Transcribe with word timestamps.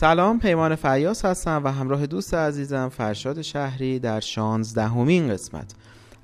سلام 0.00 0.38
پیمان 0.38 0.74
فیاس 0.74 1.24
هستم 1.24 1.62
و 1.64 1.68
همراه 1.68 2.06
دوست 2.06 2.34
عزیزم 2.34 2.88
فرشاد 2.88 3.42
شهری 3.42 3.98
در 3.98 4.20
شانزدهمین 4.20 5.28
قسمت. 5.28 5.74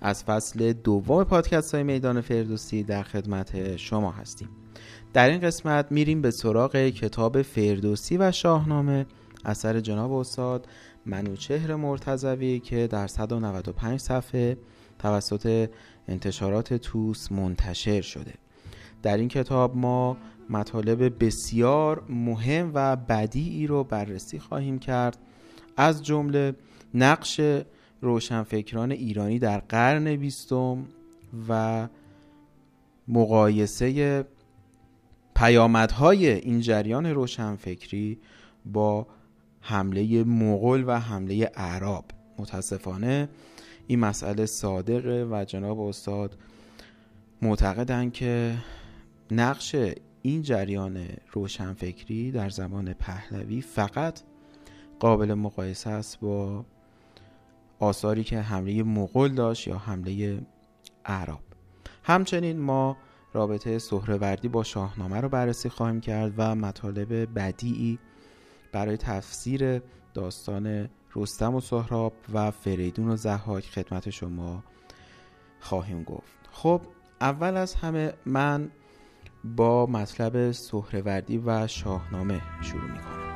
از 0.00 0.24
فصل 0.24 0.72
دوم 0.72 1.24
پادکست 1.24 1.74
های 1.74 1.82
میدان 1.84 2.20
فردوسی 2.20 2.82
در 2.82 3.02
خدمت 3.02 3.76
شما 3.76 4.10
هستیم. 4.10 4.48
در 5.12 5.28
این 5.28 5.40
قسمت 5.40 5.86
میریم 5.92 6.22
به 6.22 6.30
سراغ 6.30 6.76
کتاب 6.76 7.42
فردوسی 7.42 8.16
و 8.16 8.32
شاهنامه. 8.32 9.06
اثر 9.44 9.80
جناب 9.80 10.12
استاد 10.12 10.66
منوچهر 11.06 11.74
مرتضوی 11.74 12.60
که 12.60 12.86
در 12.86 13.06
195 13.06 14.00
صفحه 14.00 14.58
توسط 14.98 15.70
انتشارات 16.08 16.74
توس 16.74 17.32
منتشر 17.32 18.00
شده. 18.00 18.34
در 19.02 19.16
این 19.16 19.28
کتاب 19.28 19.76
ما 19.76 20.16
مطالب 20.50 21.24
بسیار 21.24 22.02
مهم 22.08 22.70
و 22.74 22.96
بدیعی 22.96 23.66
رو 23.66 23.84
بررسی 23.84 24.38
خواهیم 24.38 24.78
کرد. 24.78 25.18
از 25.76 26.04
جمله 26.04 26.54
نقش 26.94 27.40
روشنفکران 28.00 28.92
ایرانی 28.92 29.38
در 29.38 29.58
قرن 29.58 30.16
بیستم 30.16 30.84
و 31.48 31.88
مقایسه 33.08 34.24
پیامدهای 35.36 36.30
این 36.30 36.60
جریان 36.60 37.06
روشنفکری 37.06 38.18
با 38.64 39.06
حمله 39.60 40.24
مغول 40.24 40.84
و 40.86 41.00
حمله 41.00 41.44
عرب 41.44 42.04
متاسفانه 42.38 43.28
این 43.86 43.98
مسئله 43.98 44.46
صادقه 44.46 45.26
و 45.30 45.44
جناب 45.44 45.80
استاد 45.80 46.38
معتقدند 47.42 48.12
که 48.12 48.56
نقش 49.30 49.76
این 50.26 50.42
جریان 50.42 51.08
روشنفکری 51.32 52.30
در 52.30 52.50
زمان 52.50 52.92
پهلوی 52.92 53.60
فقط 53.60 54.20
قابل 55.00 55.34
مقایسه 55.34 55.90
است 55.90 56.20
با 56.20 56.64
آثاری 57.78 58.24
که 58.24 58.40
حمله 58.40 58.82
مغول 58.82 59.34
داشت 59.34 59.68
یا 59.68 59.78
حمله 59.78 60.40
عرب 61.04 61.38
همچنین 62.02 62.58
ما 62.58 62.96
رابطه 63.32 63.78
سهروردی 63.78 64.48
با 64.48 64.62
شاهنامه 64.62 65.20
رو 65.20 65.28
بررسی 65.28 65.68
خواهیم 65.68 66.00
کرد 66.00 66.32
و 66.36 66.54
مطالب 66.54 67.38
بدیعی 67.38 67.98
برای 68.72 68.96
تفسیر 68.96 69.82
داستان 70.14 70.88
رستم 71.16 71.54
و 71.54 71.60
سهراب 71.60 72.12
و 72.32 72.50
فریدون 72.50 73.08
و 73.08 73.16
زحاک 73.16 73.64
خدمت 73.64 74.10
شما 74.10 74.64
خواهیم 75.60 76.02
گفت. 76.02 76.48
خب 76.52 76.80
اول 77.20 77.56
از 77.56 77.74
همه 77.74 78.12
من 78.26 78.70
با 79.56 79.86
مطلب 79.86 80.52
سهروردی 80.52 81.38
و 81.38 81.66
شاهنامه 81.66 82.40
شروع 82.62 82.90
می‌کنم. 82.90 83.35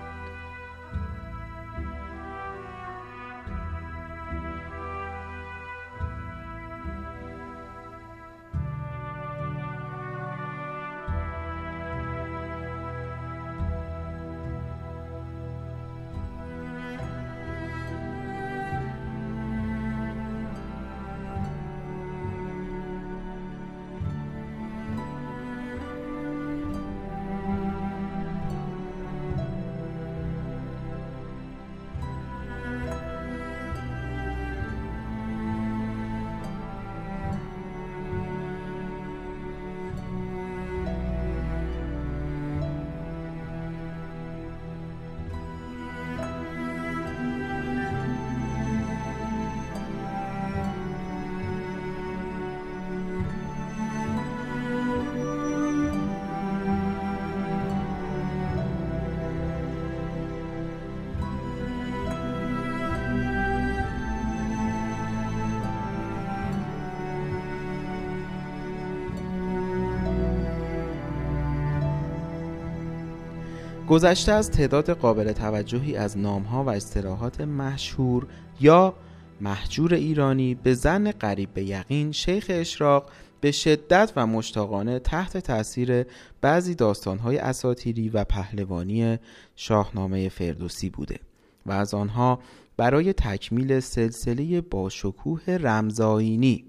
گذشته 73.91 74.33
از 74.33 74.51
تعداد 74.51 74.91
قابل 74.91 75.33
توجهی 75.33 75.97
از 75.97 76.19
نامها 76.19 76.65
و 76.65 76.69
اصطلاحات 76.69 77.41
مشهور 77.41 78.27
یا 78.61 78.95
محجور 79.41 79.95
ایرانی 79.95 80.55
به 80.55 80.75
زن 80.75 81.11
قریب 81.11 81.55
به 81.55 81.65
یقین 81.65 82.13
شیخ 82.13 82.47
اشراق 82.49 83.11
به 83.41 83.51
شدت 83.51 84.13
و 84.17 84.27
مشتاقانه 84.27 84.99
تحت 84.99 85.37
تاثیر 85.37 86.07
بعضی 86.41 86.75
داستانهای 86.75 87.39
اساتیری 87.39 88.09
و 88.09 88.25
پهلوانی 88.25 89.19
شاهنامه 89.57 90.29
فردوسی 90.29 90.91
بوده 90.91 91.19
و 91.67 91.73
از 91.73 91.95
آنها 91.95 92.39
برای 92.77 93.13
تکمیل 93.13 93.81
سلسله 93.81 94.61
با 94.61 94.89
شکوه 94.89 95.43
رمزاینی 95.49 96.65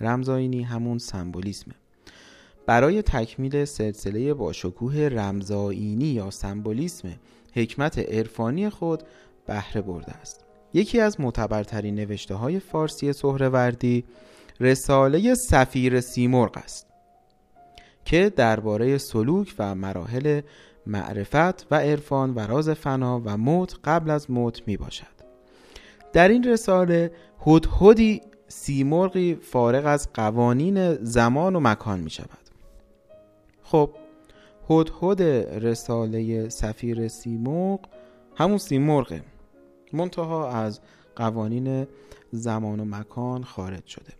رمزاینی 0.00 0.62
همون 0.62 0.98
سمبولیسمه. 0.98 1.74
برای 2.70 3.02
تکمیل 3.02 3.64
سلسله 3.64 4.34
با 4.34 4.52
شکوه 4.52 4.96
یا 6.00 6.30
سمبولیسم 6.30 7.08
حکمت 7.54 7.98
عرفانی 7.98 8.70
خود 8.70 9.02
بهره 9.46 9.80
برده 9.80 10.12
است. 10.12 10.44
یکی 10.74 11.00
از 11.00 11.20
معتبرترین 11.20 11.94
نوشته 11.94 12.34
های 12.34 12.60
فارسی 12.60 13.12
سهروردی 13.12 14.04
رساله 14.60 15.34
سفیر 15.34 16.00
سیمرغ 16.00 16.56
است 16.56 16.86
که 18.04 18.32
درباره 18.36 18.98
سلوک 18.98 19.54
و 19.58 19.74
مراحل 19.74 20.40
معرفت 20.86 21.72
و 21.72 21.74
عرفان 21.74 22.34
و 22.34 22.38
راز 22.38 22.70
فنا 22.70 23.22
و 23.24 23.36
موت 23.36 23.76
قبل 23.84 24.10
از 24.10 24.30
موت 24.30 24.62
می 24.66 24.76
باشد 24.76 25.20
در 26.12 26.28
این 26.28 26.44
رساله 26.44 27.12
هدهدی 27.46 28.20
سیمرغی 28.48 29.34
فارغ 29.34 29.86
از 29.86 30.08
قوانین 30.14 30.94
زمان 30.94 31.56
و 31.56 31.60
مکان 31.60 32.00
می 32.00 32.10
شود 32.10 32.39
خب 33.70 33.90
هدهد 34.70 35.22
رساله 35.64 36.48
سفیر 36.48 37.08
سیمرغ 37.08 37.80
همون 38.36 38.58
سیمرغه. 38.58 39.22
منتها 39.92 40.50
از 40.50 40.80
قوانین 41.16 41.86
زمان 42.32 42.80
و 42.80 42.84
مکان 42.84 43.44
خارج 43.44 43.86
شده. 43.86 44.12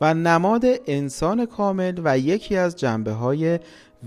و 0.00 0.14
نماد 0.14 0.64
انسان 0.86 1.46
کامل 1.46 2.00
و 2.04 2.18
یکی 2.18 2.56
از 2.56 2.76
جنبه 2.76 3.12
های 3.12 3.58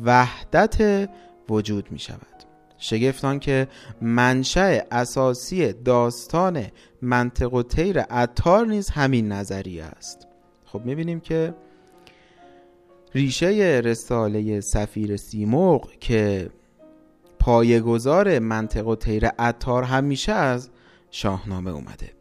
وحدت 0.04 1.10
وجود 1.50 1.92
می 1.92 2.00
شود 2.00 2.36
شگفتان 2.78 3.40
که 3.40 3.68
منشأ 4.02 4.80
اساسی 4.92 5.74
داستان 5.74 6.66
منطق 7.02 7.54
و 7.54 7.64
تیر 7.64 8.00
عطار 8.00 8.68
نیز 8.68 8.90
همین 8.90 9.32
نظریه 9.32 9.84
است. 9.84 10.28
خب 10.66 10.86
می‌بینیم 10.86 11.20
که 11.20 11.54
ریشه 13.16 13.82
رساله 13.86 14.62
سفیر 14.62 15.18
سیمرغ 15.18 15.92
که 16.00 16.50
پایگزار 17.40 18.40
منطق 18.40 18.88
و 18.88 18.96
تیر 18.96 19.28
عطار 19.28 19.84
همیشه 19.84 20.32
از 20.32 20.70
شاهنامه 21.12 21.72
اومده. 21.72 22.12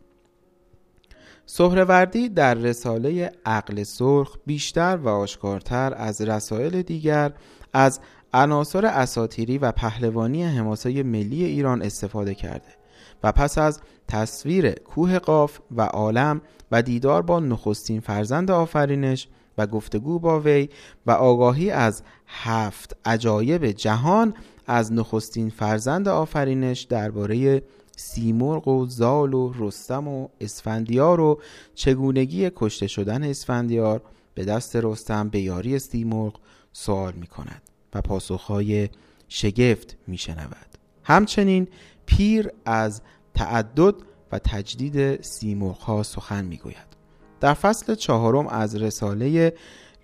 سهروردی 1.46 2.29
در 2.29 2.55
رساله 2.55 3.32
عقل 3.46 3.82
سرخ 3.82 4.37
بیشتر 4.46 4.96
و 4.96 5.08
آشکارتر 5.08 5.94
از 5.96 6.20
رسائل 6.20 6.82
دیگر 6.82 7.32
از 7.73 8.00
عناصر 8.32 8.87
اساتیری 8.87 9.58
و 9.58 9.73
پهلوانی 9.73 10.44
حماسه 10.44 11.02
ملی 11.02 11.44
ایران 11.44 11.82
استفاده 11.82 12.35
کرده 12.35 12.75
و 13.23 13.32
پس 13.32 13.58
از 13.58 13.81
تصویر 14.08 14.70
کوه 14.70 15.19
قاف 15.19 15.58
و 15.76 15.82
عالم 15.82 16.41
و 16.73 16.82
دیدار 16.82 17.23
با 17.23 17.41
نخستین 17.41 18.00
فرزند 18.00 18.50
آفرینش 18.50 19.29
و 19.59 19.67
گفتگو 19.67 20.19
با 20.19 20.41
وی 20.41 20.69
و 21.06 21.11
آگاهی 21.11 21.71
از 21.71 22.03
هفت 22.27 22.97
عجایب 23.05 23.67
جهان 23.67 24.35
از 24.67 24.93
نخستین 24.93 25.51
فرزند 25.51 26.09
آفرینش 26.09 26.83
درباره 26.83 27.62
سیمرغ 27.97 28.69
و 28.69 28.87
زال 28.87 29.35
و 29.35 29.53
رستم 29.59 30.09
و 30.09 30.29
اسفندیار 30.41 31.21
و 31.21 31.41
چگونگی 31.75 32.51
کشته 32.56 32.87
شدن 32.87 33.23
اسفندیار 33.23 34.03
به 34.35 34.45
دست 34.45 34.77
رستم 34.77 35.29
به 35.29 35.41
یاری 35.41 35.79
سیمرغ 35.79 36.41
سوال 36.73 37.12
می 37.12 37.27
کند 37.27 37.62
و 37.95 38.01
پاسخهای 38.01 38.89
شگفت 39.29 39.97
می 40.06 40.19
شنود 40.19 40.67
همچنین 41.05 41.69
پیر 42.06 42.51
از 42.65 43.03
تعدد 43.35 43.95
و 44.33 44.39
تجدید 44.39 45.23
سیمرغ 45.23 45.77
ها 45.77 46.03
سخن 46.03 46.45
می 46.45 46.56
گوید 46.56 46.94
در 47.40 47.54
فصل 47.54 47.94
چهارم 47.94 48.46
از 48.46 48.76
رساله 48.76 49.52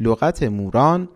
لغت 0.00 0.42
موران 0.42 1.08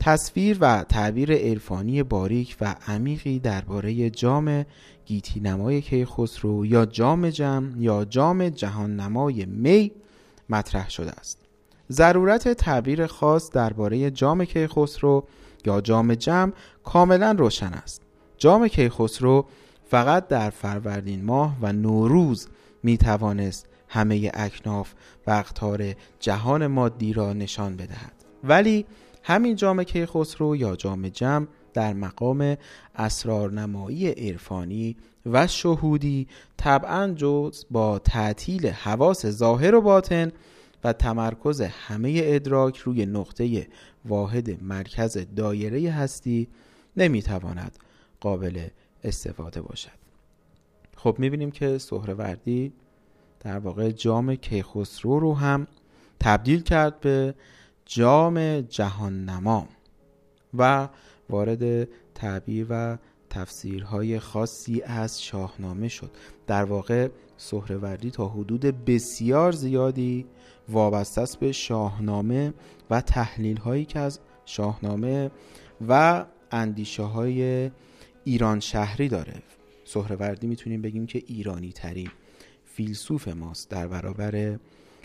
تصویر 0.00 0.58
و 0.60 0.84
تعبیر 0.88 1.32
عرفانی 1.32 2.02
باریک 2.02 2.56
و 2.60 2.74
عمیقی 2.86 3.38
درباره 3.38 4.10
جام 4.10 4.66
گیتی 5.06 5.40
نمای 5.40 5.80
کیخسرو 5.80 6.66
یا 6.66 6.86
جام 6.86 7.30
جم 7.30 7.72
یا 7.78 8.04
جام 8.04 8.48
جهان 8.48 8.96
نمای 9.00 9.44
می 9.46 9.92
مطرح 10.48 10.90
شده 10.90 11.10
است. 11.10 11.38
ضرورت 11.92 12.48
تعبیر 12.48 13.06
خاص 13.06 13.50
درباره 13.50 14.10
جام 14.10 14.44
کیخسرو 14.44 15.24
یا 15.66 15.80
جام 15.80 16.14
جم 16.14 16.52
کاملا 16.84 17.36
روشن 17.38 17.72
است. 17.72 18.02
جام 18.38 18.68
کیخسرو 18.68 19.46
فقط 19.90 20.28
در 20.28 20.50
فروردین 20.50 21.24
ماه 21.24 21.56
و 21.60 21.72
نوروز 21.72 22.48
می 22.82 22.96
توانست 22.96 23.66
همه 23.92 24.30
اکناف 24.34 24.92
و 25.26 25.44
جهان 26.20 26.66
مادی 26.66 27.12
را 27.12 27.32
نشان 27.32 27.76
بدهد. 27.76 28.12
ولی 28.44 28.86
همین 29.22 29.56
جام 29.56 29.84
کیخسرو 29.84 30.56
یا 30.56 30.76
جام 30.76 31.08
جم 31.08 31.48
در 31.74 31.92
مقام 31.92 32.56
اسرارنمایی 32.94 34.08
عرفانی 34.08 34.96
و 35.26 35.46
شهودی 35.46 36.28
طبعا 36.56 37.12
جز 37.16 37.64
با 37.70 37.98
تعطیل 37.98 38.66
حواس 38.66 39.26
ظاهر 39.26 39.74
و 39.74 39.80
باطن 39.80 40.32
و 40.84 40.92
تمرکز 40.92 41.60
همه 41.60 42.20
ادراک 42.24 42.76
روی 42.76 43.06
نقطه 43.06 43.66
واحد 44.04 44.62
مرکز 44.62 45.18
دایره 45.36 45.92
هستی 45.92 46.48
نمی‌تواند 46.96 47.78
قابل 48.20 48.68
استفاده 49.04 49.62
باشد. 49.62 50.00
خب 50.96 51.16
می‌بینیم 51.18 51.50
که 51.50 51.78
سهروردی 51.78 52.72
در 53.40 53.58
واقع 53.58 53.90
جام 53.90 54.34
کیخسرو 54.34 55.20
رو 55.20 55.34
هم 55.34 55.66
تبدیل 56.20 56.62
کرد 56.62 57.00
به 57.00 57.34
جام 57.86 58.60
جهان 58.60 59.24
نما 59.24 59.68
و 60.54 60.88
وارد 61.30 61.88
تعبیر 62.14 62.66
و 62.70 62.98
تفسیرهای 63.30 64.18
خاصی 64.18 64.82
از 64.82 65.22
شاهنامه 65.22 65.88
شد. 65.88 66.10
در 66.46 66.64
واقع 66.64 67.08
سهروردی 67.36 68.10
تا 68.10 68.28
حدود 68.28 68.60
بسیار 68.60 69.52
زیادی 69.52 70.26
وابسته 70.68 71.20
است 71.20 71.40
به 71.40 71.52
شاهنامه 71.52 72.54
و 72.90 73.00
تحلیل 73.00 73.56
هایی 73.56 73.84
که 73.84 73.98
از 73.98 74.20
شاهنامه 74.44 75.30
و 75.88 76.24
اندیشه 76.50 77.02
های 77.02 77.70
ایران 78.24 78.60
شهری 78.60 79.08
داره. 79.08 79.42
سهروردی 79.84 80.46
می‌تونیم 80.46 80.82
بگیم 80.82 81.06
که 81.06 81.22
ایرانی 81.26 81.72
ترین 81.72 82.10
فیلسوف 82.74 83.28
ماست 83.28 83.70
در 83.70 83.88
برابر 83.88 84.58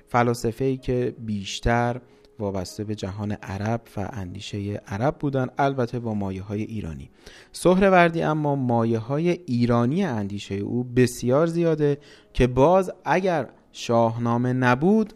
فلاسفه 0.08 0.66
ای 0.66 0.78
که 0.78 1.16
بیشتر 1.20 2.02
وابسته 2.40 2.84
به 2.84 2.96
جهان 2.96 3.32
عرب 3.32 3.82
و 3.98 4.10
اندیشه 4.14 4.58
عرب 4.88 5.16
بودن 5.20 5.48
البته 5.58 6.00
با 6.00 6.14
مایه 6.14 6.42
های 6.42 6.62
ایرانی. 6.62 7.10
سهروردی 7.52 8.22
اما 8.22 8.56
مایه 8.56 9.00
های 9.00 9.30
ایرانی 9.30 10.04
اندیشه 10.04 10.56
او 10.56 10.84
بسیار 10.84 11.48
زیاده 11.48 11.98
که 12.34 12.48
باز 12.48 12.92
اگر 13.06 13.50
شاهنامه 13.72 14.54
نبود 14.54 15.14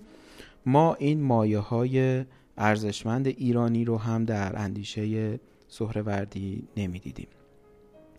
ما 0.66 0.95
این 0.95 1.22
مایه 1.22 1.60
های 1.60 2.25
ارزشمند 2.57 3.28
ایرانی 3.28 3.86
رو 3.86 3.98
هم 3.98 4.25
در 4.25 4.60
اندیشه 4.62 5.40
سهروردی 5.68 6.68
نمی‌دیدیم. 6.78 7.28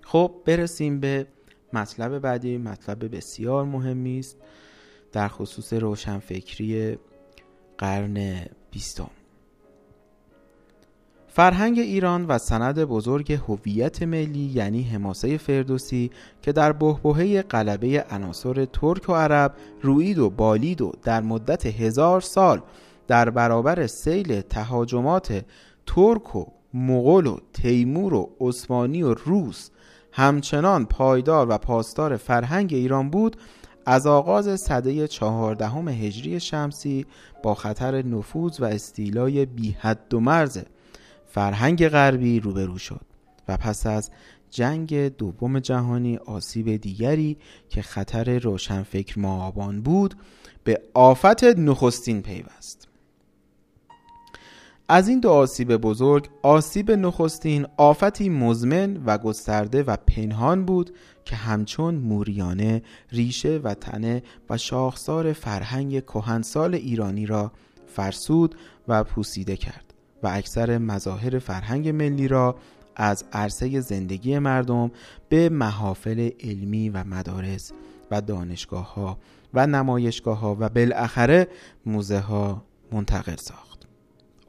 خب 0.02 0.32
برسیم 0.44 1.00
به 1.00 1.26
مطلب 1.72 2.18
بعدی 2.18 2.58
مطلب 2.58 3.16
بسیار 3.16 3.64
مهمی 3.64 4.18
است 4.18 4.36
در 5.12 5.28
خصوص 5.28 5.72
روشنفکری 5.72 6.98
قرن 7.78 8.46
بیستم. 8.70 9.10
فرهنگ 11.32 11.78
ایران 11.78 12.26
و 12.26 12.38
سند 12.38 12.84
بزرگ 12.84 13.32
هویت 13.32 14.02
ملی 14.02 14.50
یعنی 14.54 14.82
حماسه 14.82 15.36
فردوسی 15.36 16.10
که 16.42 16.52
در 16.52 16.72
بهبهه 16.72 17.42
قلبه 17.42 18.04
عناصر 18.10 18.64
ترک 18.64 19.08
و 19.08 19.12
عرب 19.12 19.54
روید 19.82 20.18
و 20.18 20.30
بالید 20.30 20.82
و 20.82 20.92
در 21.02 21.20
مدت 21.20 21.66
هزار 21.66 22.20
سال 22.20 22.62
در 23.06 23.30
برابر 23.30 23.86
سیل 23.86 24.40
تهاجمات 24.40 25.44
ترک 25.86 26.36
و 26.36 26.44
مغول 26.74 27.26
و 27.26 27.38
تیمور 27.52 28.14
و 28.14 28.30
عثمانی 28.40 29.02
و 29.02 29.14
روس 29.14 29.70
همچنان 30.12 30.86
پایدار 30.86 31.46
و 31.50 31.58
پاسدار 31.58 32.16
فرهنگ 32.16 32.74
ایران 32.74 33.10
بود 33.10 33.36
از 33.86 34.06
آغاز 34.06 34.60
صده 34.60 35.08
چهاردهم 35.08 35.88
هجری 35.88 36.40
شمسی 36.40 37.06
با 37.42 37.54
خطر 37.54 38.02
نفوذ 38.02 38.60
و 38.60 38.64
استیلای 38.64 39.46
بی 39.46 39.76
حد 39.80 40.14
و 40.14 40.20
مرز 40.20 40.58
فرهنگ 41.26 41.88
غربی 41.88 42.40
روبرو 42.40 42.78
شد 42.78 43.00
و 43.48 43.56
پس 43.56 43.86
از 43.86 44.10
جنگ 44.50 45.08
دوم 45.08 45.58
جهانی 45.58 46.16
آسیب 46.16 46.76
دیگری 46.76 47.36
که 47.68 47.82
خطر 47.82 48.38
روشنفکر 48.38 49.18
معابان 49.18 49.82
بود 49.82 50.14
به 50.64 50.82
آفت 50.94 51.44
نخستین 51.44 52.22
پیوست. 52.22 52.89
از 54.92 55.08
این 55.08 55.20
دو 55.20 55.30
آسیب 55.30 55.76
بزرگ 55.76 56.28
آسیب 56.42 56.90
نخستین 56.90 57.66
آفتی 57.76 58.28
مزمن 58.28 59.02
و 59.06 59.18
گسترده 59.18 59.82
و 59.82 59.96
پنهان 59.96 60.64
بود 60.64 60.94
که 61.24 61.36
همچون 61.36 61.94
موریانه 61.94 62.82
ریشه 63.12 63.60
و 63.64 63.74
تنه 63.74 64.22
و 64.50 64.58
شاخسار 64.58 65.32
فرهنگ 65.32 66.04
کهنسال 66.04 66.74
ایرانی 66.74 67.26
را 67.26 67.52
فرسود 67.86 68.54
و 68.88 69.04
پوسیده 69.04 69.56
کرد 69.56 69.94
و 70.22 70.28
اکثر 70.32 70.78
مظاهر 70.78 71.38
فرهنگ 71.38 71.88
ملی 71.88 72.28
را 72.28 72.56
از 72.96 73.24
عرصه 73.32 73.80
زندگی 73.80 74.38
مردم 74.38 74.90
به 75.28 75.48
محافل 75.48 76.30
علمی 76.40 76.88
و 76.88 77.04
مدارس 77.04 77.72
و 78.10 78.20
دانشگاه 78.20 78.94
ها 78.94 79.18
و 79.54 79.66
نمایشگاه 79.66 80.38
ها 80.38 80.56
و 80.60 80.68
بالاخره 80.68 81.48
موزه 81.86 82.18
ها 82.18 82.64
منتقل 82.92 83.36
ساخت. 83.36 83.69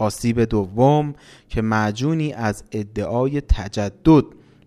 آسیب 0.01 0.43
دوم 0.43 1.13
که 1.50 1.62
معجونی 1.62 2.34
از 2.34 2.63
ادعای 2.72 3.41
تجدد 3.41 4.24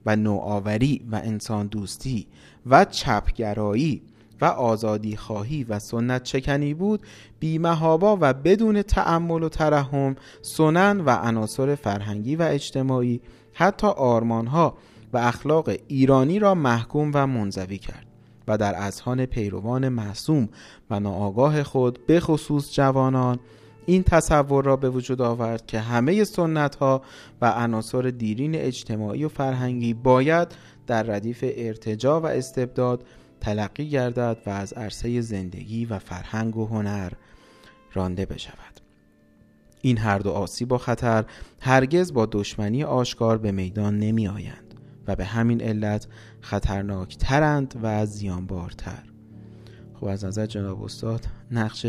و 0.06 0.16
نوآوری 0.16 1.06
و 1.12 1.16
انسان 1.16 1.66
دوستی 1.66 2.26
و 2.66 2.84
چپگرایی 2.84 4.02
و 4.40 4.44
آزادی 4.44 5.16
خواهی 5.16 5.64
و 5.64 5.78
سنت 5.78 6.22
چکنی 6.22 6.74
بود 6.74 7.00
بیمهابا 7.40 8.18
و 8.20 8.34
بدون 8.34 8.82
تأمل 8.82 9.42
و 9.42 9.48
ترحم 9.48 10.16
سنن 10.42 11.00
و 11.00 11.10
عناصر 11.10 11.74
فرهنگی 11.74 12.36
و 12.36 12.42
اجتماعی 12.42 13.20
حتی 13.52 13.86
آرمانها 13.86 14.76
و 15.12 15.18
اخلاق 15.18 15.70
ایرانی 15.88 16.38
را 16.38 16.54
محکوم 16.54 17.10
و 17.14 17.26
منزوی 17.26 17.78
کرد 17.78 18.06
و 18.48 18.58
در 18.58 18.74
اذهان 18.76 19.26
پیروان 19.26 19.88
معصوم 19.88 20.48
و 20.90 21.00
ناآگاه 21.00 21.62
خود 21.62 22.06
به 22.06 22.20
خصوص 22.20 22.72
جوانان 22.72 23.38
این 23.86 24.02
تصور 24.02 24.64
را 24.64 24.76
به 24.76 24.90
وجود 24.90 25.20
آورد 25.20 25.66
که 25.66 25.80
همه 25.80 26.24
سنت 26.24 26.74
ها 26.74 27.02
و 27.40 27.46
عناصر 27.46 28.02
دیرین 28.02 28.54
اجتماعی 28.54 29.24
و 29.24 29.28
فرهنگی 29.28 29.94
باید 29.94 30.48
در 30.86 31.02
ردیف 31.02 31.44
ارتجا 31.56 32.20
و 32.20 32.26
استبداد 32.26 33.04
تلقی 33.40 33.88
گردد 33.88 34.36
و 34.46 34.50
از 34.50 34.72
عرصه 34.72 35.20
زندگی 35.20 35.84
و 35.84 35.98
فرهنگ 35.98 36.56
و 36.56 36.66
هنر 36.66 37.12
رانده 37.92 38.26
بشود. 38.26 38.80
این 39.80 39.98
هر 39.98 40.18
دو 40.18 40.30
آسیب 40.30 40.72
و 40.72 40.78
خطر 40.78 41.24
هرگز 41.60 42.12
با 42.12 42.26
دشمنی 42.32 42.84
آشکار 42.84 43.38
به 43.38 43.52
میدان 43.52 43.98
نمی 43.98 44.28
آیند 44.28 44.74
و 45.06 45.16
به 45.16 45.24
همین 45.24 45.60
علت 45.60 46.06
خطرناکترند 46.40 47.74
و 47.82 48.06
زیانبارتر. 48.06 49.02
خب 49.94 50.06
از 50.06 50.24
نظر 50.24 50.46
جناب 50.46 50.82
استاد 50.82 51.26
نقش 51.50 51.86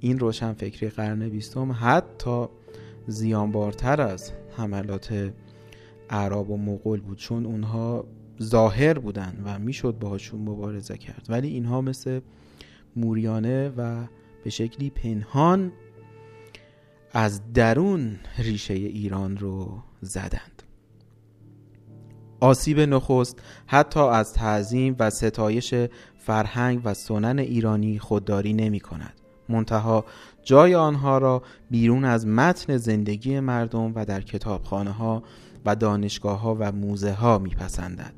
این 0.00 0.18
روشنفکری 0.18 0.88
قرن 0.88 1.28
بیستم 1.28 1.76
حتی 1.80 2.46
زیانبارتر 3.06 4.00
از 4.00 4.32
حملات 4.56 5.32
عرب 6.10 6.50
و 6.50 6.56
مغول 6.56 7.00
بود 7.00 7.18
چون 7.18 7.46
اونها 7.46 8.04
ظاهر 8.42 8.98
بودن 8.98 9.42
و 9.44 9.58
می‌شد 9.58 9.98
باهاشون 10.00 10.40
مبارزه 10.40 10.96
کرد. 10.96 11.26
ولی 11.28 11.48
اینها 11.48 11.80
مثل 11.80 12.20
موریانه 12.96 13.68
و 13.68 14.04
به 14.44 14.50
شکلی 14.50 14.90
پنهان 14.90 15.72
از 17.12 17.52
درون 17.52 18.16
ریشه 18.38 18.74
ایران 18.74 19.36
رو 19.36 19.82
زدند. 20.00 20.62
آسیب 22.40 22.80
نخست 22.80 23.42
حتی 23.66 24.00
از 24.00 24.32
تعظیم 24.32 24.96
و 24.98 25.10
ستایش 25.10 25.74
فرهنگ 26.18 26.80
و 26.84 26.94
سنن 26.94 27.38
ایرانی 27.38 27.98
خودداری 27.98 28.52
نمی 28.52 28.80
کند 28.80 29.17
منتها 29.48 30.04
جای 30.42 30.74
آنها 30.74 31.18
را 31.18 31.42
بیرون 31.70 32.04
از 32.04 32.26
متن 32.26 32.76
زندگی 32.76 33.40
مردم 33.40 33.92
و 33.94 34.04
در 34.04 34.20
کتابخانه 34.20 34.90
ها 34.90 35.22
و 35.64 35.76
دانشگاه 35.76 36.40
ها 36.40 36.56
و 36.60 36.72
موزه 36.72 37.12
ها 37.12 37.38
میپسندد 37.38 38.12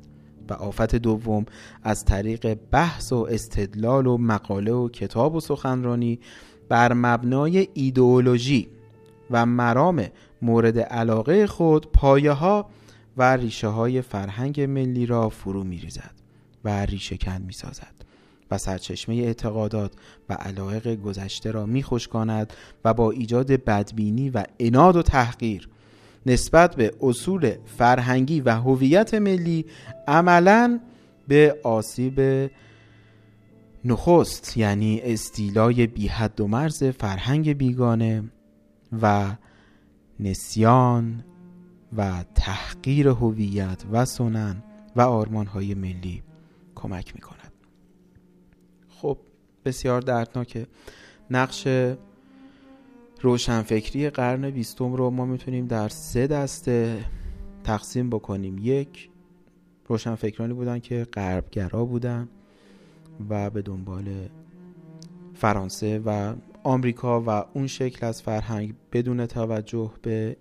و 0.49 0.53
آفت 0.53 0.95
دوم 0.95 1.45
از 1.83 2.05
طریق 2.05 2.53
بحث 2.71 3.13
و 3.13 3.27
استدلال 3.29 4.07
و 4.07 4.17
مقاله 4.17 4.71
و 4.71 4.89
کتاب 4.89 5.35
و 5.35 5.39
سخنرانی 5.39 6.19
بر 6.69 6.93
مبنای 6.93 7.67
ایدئولوژی 7.73 8.67
و 9.31 9.45
مرام 9.45 10.07
مورد 10.41 10.79
علاقه 10.79 11.47
خود 11.47 11.91
پایه 11.91 12.31
ها 12.31 12.69
و 13.17 13.37
ریشه 13.37 13.67
های 13.67 14.01
فرهنگ 14.01 14.61
ملی 14.61 15.05
را 15.05 15.29
فرو 15.29 15.63
می 15.63 15.77
ریزد 15.77 16.13
و 16.63 16.85
ریشه 16.85 17.17
کن 17.17 17.41
می 17.41 17.53
سازد 17.53 18.00
و 18.51 18.57
سرچشمه 18.57 19.15
اعتقادات 19.15 19.91
و 20.29 20.33
علایق 20.33 20.95
گذشته 21.01 21.51
را 21.51 21.65
می 21.65 21.83
کند 21.83 22.53
و 22.85 22.93
با 22.93 23.11
ایجاد 23.11 23.51
بدبینی 23.51 24.29
و 24.29 24.43
اناد 24.59 24.95
و 24.95 25.01
تحقیر 25.01 25.69
نسبت 26.25 26.75
به 26.75 26.93
اصول 27.01 27.55
فرهنگی 27.77 28.41
و 28.41 28.49
هویت 28.49 29.13
ملی 29.13 29.65
عملا 30.07 30.79
به 31.27 31.59
آسیب 31.63 32.49
نخست 33.85 34.57
یعنی 34.57 35.01
استیلای 35.03 35.87
بی 35.87 36.07
حد 36.07 36.41
و 36.41 36.47
مرز 36.47 36.83
فرهنگ 36.83 37.57
بیگانه 37.57 38.23
و 39.01 39.35
نسیان 40.19 41.23
و 41.97 42.23
تحقیر 42.35 43.07
هویت 43.07 43.83
و 43.91 44.05
سنن 44.05 44.63
و 44.95 45.01
آرمانهای 45.01 45.73
ملی 45.73 46.23
کمک 46.75 47.15
می 47.15 47.21
کند 47.21 47.40
خب 47.40 47.40
بسیار 49.65 50.01
دردناکه. 50.01 50.67
نقش 51.31 51.67
روشنفکری 53.21 54.09
قرن 54.09 54.49
بیستم 54.49 54.93
رو 54.93 55.09
ما 55.09 55.25
می‌تونیم 55.25 55.67
در 55.67 55.89
سه 55.89 56.27
دسته 56.27 57.05
تقسیم 57.63 58.09
بکنیم. 58.09 58.57
یک 58.61 59.09
روشنفکرانی 59.87 60.53
بودن 60.53 60.79
که 60.79 61.07
غربگرا 61.13 61.85
بودن 61.85 62.29
و 63.29 63.49
به 63.49 63.61
دنبال 63.61 64.29
فرانسه 65.33 66.01
و 66.05 66.33
آمریکا 66.63 67.21
و 67.21 67.29
اون 67.29 67.67
شکل 67.67 68.05
از 68.05 68.21
فرهنگ 68.21 68.73
بدون 68.91 69.25
توجه 69.25 69.91
به 70.01 70.37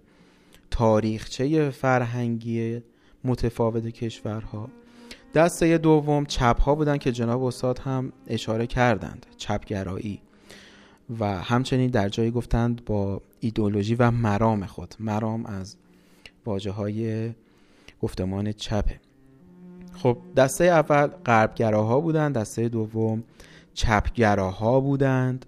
تاریخچه 0.71 1.71
فرهنگی 1.71 2.83
متفاوت 3.25 3.87
کشورها. 3.87 4.69
دسته 5.35 5.79
دوم 5.79 6.25
چپ 6.25 6.61
ها 6.61 6.75
بودن 6.75 6.97
که 6.97 7.13
جناب 7.13 7.45
استاد 7.45 7.79
هم 7.79 8.13
اشاره 8.27 8.67
کردند 8.67 9.27
چپگرایی. 9.37 10.21
و 11.21 11.25
همچنین 11.25 11.91
در 11.91 12.09
جایی 12.09 12.31
گفتند 12.31 12.85
با 12.85 13.23
ایدولوژی 13.41 13.95
و 13.95 14.11
مرام 14.11 14.67
خود. 14.67 14.95
مرام 15.01 15.47
از 15.47 15.77
واجه 16.47 16.71
های 16.71 17.31
گفتمان 18.03 18.53
چپه. 18.53 19.01
خب 19.93 20.19
دسته 20.37 20.65
اول 20.65 21.07
غربگراها 21.07 22.01
بودند 22.01 22.37
دسته 22.37 22.69
دوم 22.69 23.25
چپگراها 23.75 24.81
بودند 24.81 25.47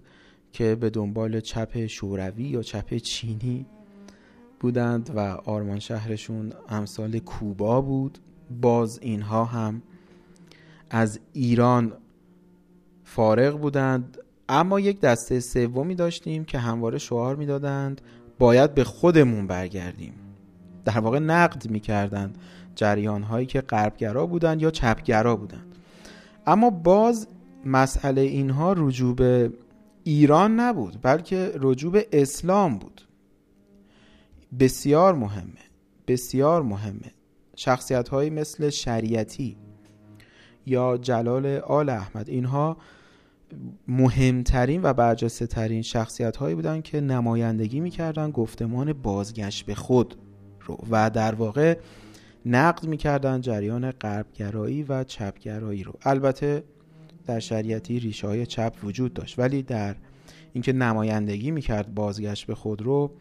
که 0.51 0.75
به 0.75 0.89
دنبال 0.89 1.39
چپ 1.39 1.85
شوروی 1.85 2.43
یا 2.43 2.61
چپ 2.61 2.93
چینی 2.93 3.65
بودند 4.59 5.11
و 5.15 5.19
آرمان 5.45 5.79
شهرشون 5.79 6.53
امثال 6.69 7.19
کوبا 7.19 7.81
بود. 7.81 8.19
باز 8.61 8.99
اینها 9.01 9.45
هم 9.45 9.81
از 10.89 11.19
ایران 11.33 11.93
فارغ 13.03 13.59
بودند 13.59 14.17
اما 14.49 14.79
یک 14.79 14.99
دسته 14.99 15.39
سومی 15.39 15.95
داشتیم 15.95 16.45
که 16.45 16.59
همواره 16.59 16.97
شعار 16.97 17.35
می‌دادند 17.35 18.01
باید 18.39 18.75
به 18.75 18.83
خودمون 18.83 19.47
برگردیم. 19.47 20.13
در 20.85 20.99
واقع 20.99 21.19
نقد 21.19 21.69
می‌کردند 21.69 22.37
جریان 22.75 23.23
هایی 23.23 23.45
که 23.45 23.61
غربگرا 23.61 24.25
بودند 24.25 24.61
یا 24.61 24.71
چپگرا 24.71 25.35
بودند. 25.35 25.75
اما 26.47 26.69
باز 26.69 27.27
مسئله 27.65 28.21
اینها 28.21 28.73
رجوع 28.73 29.15
به 29.15 29.53
ایران 30.03 30.59
نبود 30.59 30.99
بلکه 31.01 31.51
رجوع 31.59 31.91
به 31.91 32.07
اسلام 32.11 32.77
بود. 32.77 33.01
بسیار 34.59 35.15
مهمه 35.15 35.63
بسیار 36.07 36.61
مهمه. 36.61 37.11
شخصیت 37.63 38.09
هایی 38.09 38.29
مثل 38.29 38.69
شریعتی 38.69 39.57
یا 40.65 40.97
جلال 40.97 41.45
آل 41.57 41.89
احمد. 41.89 42.29
اینها 42.29 42.77
مهمترین 43.87 44.81
و 44.83 44.93
برجسته 44.93 45.47
ترین 45.47 45.81
شخصیت 45.81 46.37
هایی 46.37 46.55
بودن 46.55 46.81
که 46.81 47.01
نمایندگی 47.01 47.79
می‌کردن 47.79 48.31
گفتمان 48.31 48.93
بازگشت 48.93 49.65
به 49.65 49.75
خود 49.75 50.15
رو. 50.61 50.77
و 50.91 51.09
در 51.09 51.35
واقع 51.35 51.77
نقد 52.45 52.85
می‌کردن 52.85 53.41
جریان 53.41 53.91
غربگرایی 53.91 54.83
و 54.83 55.03
چپگرایی 55.03 55.83
رو. 55.83 55.93
البته 56.01 56.63
در 57.25 57.39
شریعتی 57.39 57.99
ریشه 57.99 58.27
های 58.27 58.45
چپ 58.45 58.73
وجود 58.83 59.13
داشت 59.13 59.39
ولی 59.39 59.61
در 59.61 59.95
اینکه 60.53 60.73
نمایندگی 60.73 61.51
می‌کرد 61.51 61.95
بازگشت 61.95 62.47
به 62.47 62.55
خود 62.55 62.81
رو 62.81 63.11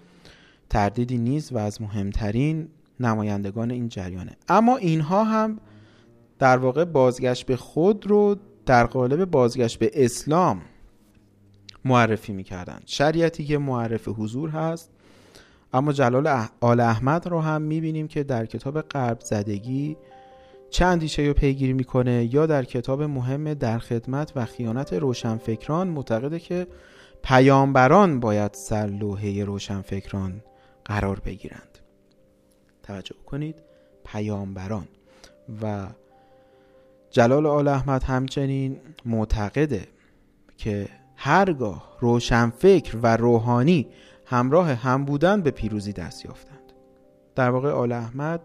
تردیدی 0.71 1.19
نیست 1.19 1.53
و 1.53 1.59
از 1.59 1.83
مهمترین 1.83 2.69
نمایندگان 3.05 3.71
این 3.71 3.89
جریانه. 3.89 4.37
اما 4.49 4.77
اینها 4.77 5.25
هم 5.25 5.59
در 6.39 6.57
واقع 6.57 6.85
بازگشت 6.85 7.47
به 7.47 7.57
خود 7.57 8.07
رو 8.07 8.37
در 8.67 8.87
قالب 8.87 9.25
بازگشت 9.25 9.79
به 9.79 9.91
اسلام 9.95 10.63
معرفی 11.85 12.33
می‌کردن 12.33 12.81
شریعتی 12.87 13.45
که 13.45 13.59
معرف 13.59 14.09
حضور 14.09 14.51
هست 14.51 14.91
اما 15.73 15.93
جلال 15.93 16.47
آل 16.61 16.81
احمد 16.81 17.27
رو 17.27 17.41
هم 17.41 17.63
می‌بینیم 17.63 18.09
که 18.09 18.23
در 18.23 18.47
کتاب 18.47 18.81
قرب 18.81 19.21
زدگی 19.21 19.97
چند 20.71 20.93
اندیشه 20.93 21.23
رو 21.23 21.35
پیگیری 21.35 21.73
می‌کنه 21.73 22.35
یا 22.35 22.47
در 22.47 22.65
کتاب 22.65 23.03
مهم 23.03 23.55
در 23.55 23.79
خدمت 23.79 24.33
و 24.37 24.45
خیانت 24.45 24.93
روشنفکران 24.93 25.89
معتقده 25.89 26.39
که 26.39 26.67
پیامبران 27.23 28.21
باید 28.21 28.55
سر 28.55 28.87
لوحه 28.87 29.45
روشنفکران 29.45 30.43
قرار 30.85 31.21
بگیرند. 31.21 31.72
توجه 32.83 33.15
کنید 33.27 33.57
پیامبران. 34.05 34.89
و 35.63 35.87
جلال 37.11 37.47
آل 37.47 37.69
احمد 37.69 38.03
همچنین 38.03 38.81
معتقده 39.05 39.89
که 40.57 40.89
هرگاه 41.17 41.97
روشنفکر 42.01 42.99
و 43.03 43.17
روحانی 43.17 43.87
همراه 44.27 44.73
هم 44.73 45.05
بودن 45.05 45.41
به 45.41 45.51
پیروزی 45.51 45.93
دست 45.93 46.25
یافتند. 46.25 46.73
در 47.35 47.51
واقع 47.51 47.71
آل 47.71 47.93
احمد 47.93 48.41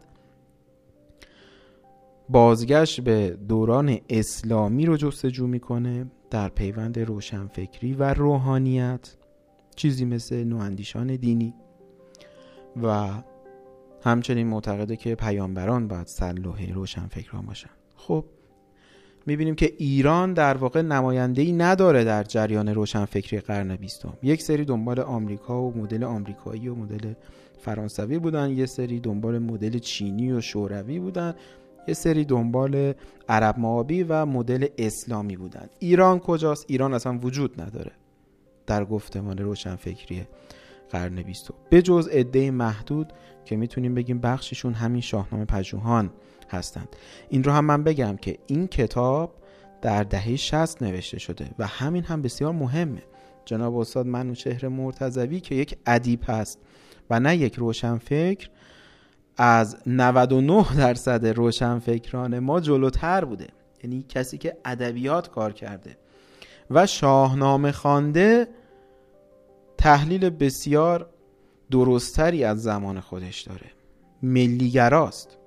بازگشت 2.30 3.02
به 3.02 3.30
دوران 3.30 3.98
اسلامی 4.10 4.86
رو 4.86 4.98
جستجو 4.98 5.48
می‌کنه 5.48 6.06
در 6.30 6.50
پیوند 6.50 7.00
روشنفکری 7.00 7.94
و 7.94 8.14
روحانیت 8.14 9.16
چیزی 9.76 10.06
مثل 10.06 10.44
نواندیشان 10.44 11.16
دینی. 11.16 11.54
و 12.84 13.10
همچنین 14.04 14.48
معتقده 14.48 14.96
که 14.96 15.16
پیامبران 15.16 15.88
باید 15.88 16.08
سلوحه 16.08 16.74
روشنفکران 16.74 17.46
باشن. 17.46 17.70
خب 17.96 18.26
می‌بینیم 19.26 19.56
که 19.56 19.74
ایران 19.78 20.34
در 20.34 20.58
واقع 20.58 20.82
نماینده 20.82 21.42
ای 21.42 21.52
نداره 21.52 22.04
در 22.04 22.24
جریان 22.24 22.70
روشنفکری 22.70 23.40
قرن 23.40 23.76
بیستم. 23.76 24.14
یک 24.24 24.42
سری 24.42 24.66
دنبال 24.66 25.00
آمریکا 25.00 25.62
و 25.62 25.78
مدل 25.78 26.04
آمریکایی 26.04 26.68
و 26.68 26.76
مدل 26.76 27.14
فرانسوی 27.60 28.20
بودن 28.20 28.50
یه 28.50 28.66
سری 28.66 29.00
دنبال 29.00 29.40
مدل 29.40 29.80
چینی 29.80 30.32
و 30.32 30.42
شوروی 30.42 31.00
بودن 31.00 31.36
یه 31.88 31.94
سری 31.94 32.26
دنبال 32.26 32.94
عرب 33.30 33.60
معابی 33.60 34.04
و 34.04 34.26
مدل 34.26 34.68
اسلامی 34.78 35.38
بودن. 35.38 35.70
ایران 35.80 36.20
کجاست؟ 36.20 36.66
ایران 36.68 36.94
اصلا 36.94 37.18
وجود 37.18 37.62
نداره 37.62 37.92
در 38.68 38.86
گفتمان 38.86 39.38
روشنفکری 39.38 40.28
قرن 40.92 41.22
بیستم. 41.22 41.54
به 41.70 41.82
جز 41.82 42.08
عده 42.08 42.52
محدود 42.52 43.14
که 43.48 43.56
می‌تونیم 43.56 43.96
بگیم 43.96 44.20
بخششون 44.20 44.74
همین 44.74 45.02
شاهنامه 45.02 45.46
پژوهان 45.46 46.10
هستند. 46.50 46.96
این 47.30 47.44
رو 47.44 47.52
هم 47.52 47.66
من 47.66 47.84
بگم 47.84 48.18
که 48.18 48.38
این 48.48 48.68
کتاب 48.68 49.34
در 49.82 50.04
دهه 50.04 50.36
60 50.36 50.82
نوشته 50.82 51.20
شده 51.20 51.50
و 51.60 51.68
همین 51.68 52.04
هم 52.04 52.22
بسیار 52.22 52.54
مهمه. 52.54 53.04
جناب 53.46 53.78
استاد 53.78 54.06
منوچهر 54.06 54.68
مرتضوی 54.68 55.40
که 55.40 55.56
یک 55.56 55.78
ادیب 55.86 56.20
هست 56.28 56.60
و 57.10 57.20
نه 57.20 57.38
یک 57.38 57.56
روشنفکر 57.56 58.50
از 59.38 59.78
99 59.88 60.66
درصد 60.78 61.28
روشنفکران 61.28 62.40
ما 62.40 62.60
جلوتر 62.60 63.26
بوده. 63.26 63.48
یعنی 63.84 64.06
کسی 64.10 64.38
که 64.38 64.58
ادبیات 64.66 65.30
کار 65.30 65.54
کرده 65.54 65.98
و 66.72 66.86
شاهنامه 66.86 67.72
خوانده 67.72 68.48
تحلیل 69.78 70.30
بسیار 70.30 71.10
درستری 71.72 72.44
از 72.44 72.62
زمان 72.64 73.00
خودش 73.00 73.42
داره. 73.42 73.72
ملیگراست. 74.24 75.38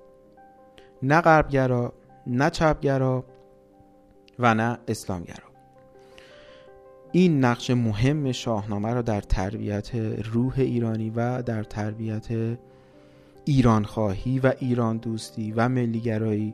نه 1.03 1.21
غربگرا 1.21 1.93
نه 2.27 2.49
چپگرا 2.49 3.25
و 4.39 4.53
نه 4.53 4.79
اسلامگرا. 4.87 5.51
این 7.11 7.45
نقش 7.45 7.69
مهم 7.69 8.31
شاهنامه 8.31 8.93
را 8.93 9.01
در 9.01 9.21
تربیت 9.21 9.95
روح 10.33 10.53
ایرانی 10.57 11.09
و 11.09 11.41
در 11.41 11.63
تربیت 11.63 12.27
ایران 13.45 13.85
خواهی 13.85 14.39
و 14.39 14.53
ایران 14.59 14.97
دوستی 14.97 15.51
و 15.51 15.69
ملیگرایی 15.69 16.53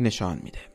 نشان 0.00 0.40
میده. 0.44 0.67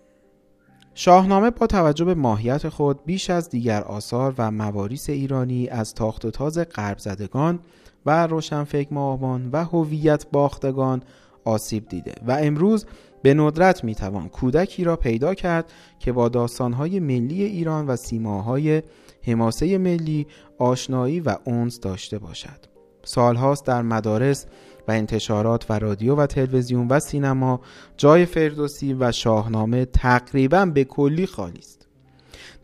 شاهنامه 0.95 1.49
با 1.49 1.67
توجه 1.67 2.05
به 2.05 2.13
ماهیت 2.15 2.69
خود 2.69 3.05
بیش 3.05 3.29
از 3.29 3.49
دیگر 3.49 3.83
آثار 3.83 4.35
و 4.37 4.51
مواریس 4.51 5.09
ایرانی 5.09 5.67
از 5.67 5.93
تاخت 5.93 6.25
و 6.25 6.31
تاز 6.31 6.57
غرب 6.57 6.97
زدگان 6.97 7.59
و 8.05 8.27
روشنفکر 8.27 8.93
ماهبان 8.93 9.49
و 9.51 9.63
هویت 9.63 10.25
باختگان 10.31 11.03
آسیب 11.45 11.89
دیده 11.89 12.13
و 12.27 12.31
امروز 12.31 12.85
به 13.21 13.33
ندرت 13.33 13.83
می‌توان 13.83 14.29
کودکی 14.29 14.83
را 14.83 14.95
پیدا 14.95 15.33
کرد 15.33 15.71
که 15.99 16.11
با 16.11 16.29
داستانهای 16.29 16.99
ملی 16.99 17.43
ایران 17.43 17.87
و 17.87 17.95
سیماهای 17.95 18.83
حماسه 19.27 19.77
ملی 19.77 20.27
آشنایی 20.59 21.19
و 21.19 21.35
اونس 21.43 21.79
داشته 21.79 22.17
باشد. 22.19 22.73
سالهاست 23.03 23.65
در 23.65 23.81
مدارس 23.81 24.45
و 24.87 24.91
انتشارات 24.91 25.65
و 25.69 25.79
رادیو 25.79 26.15
و 26.15 26.25
تلویزیون 26.25 26.87
و 26.87 26.99
سینما 26.99 27.61
جای 27.97 28.25
فردوسی 28.25 28.93
و 28.93 29.11
شاهنامه 29.11 29.85
تقریبا 29.85 30.65
به 30.65 30.83
کلی 30.83 31.25
خالی 31.25 31.59
است. 31.59 31.87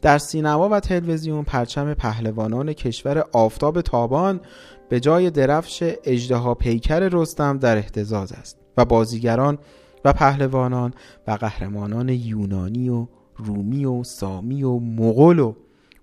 در 0.02 0.18
سینما 0.18 0.70
و 0.70 0.80
تلویزیون 0.80 1.44
پرچم 1.44 1.94
پهلوانان 1.94 2.74
کشور 2.74 3.24
آفتاب 3.32 3.82
تابان 3.82 4.42
به 4.90 5.00
جای 5.00 5.30
درفش 5.30 5.94
اجدها 6.04 6.56
پیکر 6.56 7.00
رستم 7.00 7.58
در 7.58 7.78
احتزاز 7.78 8.32
است 8.32 8.58
و 8.78 8.86
بازیگران 8.86 9.58
و 10.06 10.14
پهلوانان 10.14 10.94
و 11.28 11.32
قهرمانان 11.32 12.10
یونانی 12.10 12.90
و 12.90 13.08
رومی 13.36 13.86
و 13.86 14.04
سامی 14.04 14.64
و 14.64 14.80
مغول 14.80 15.40
و 15.40 15.54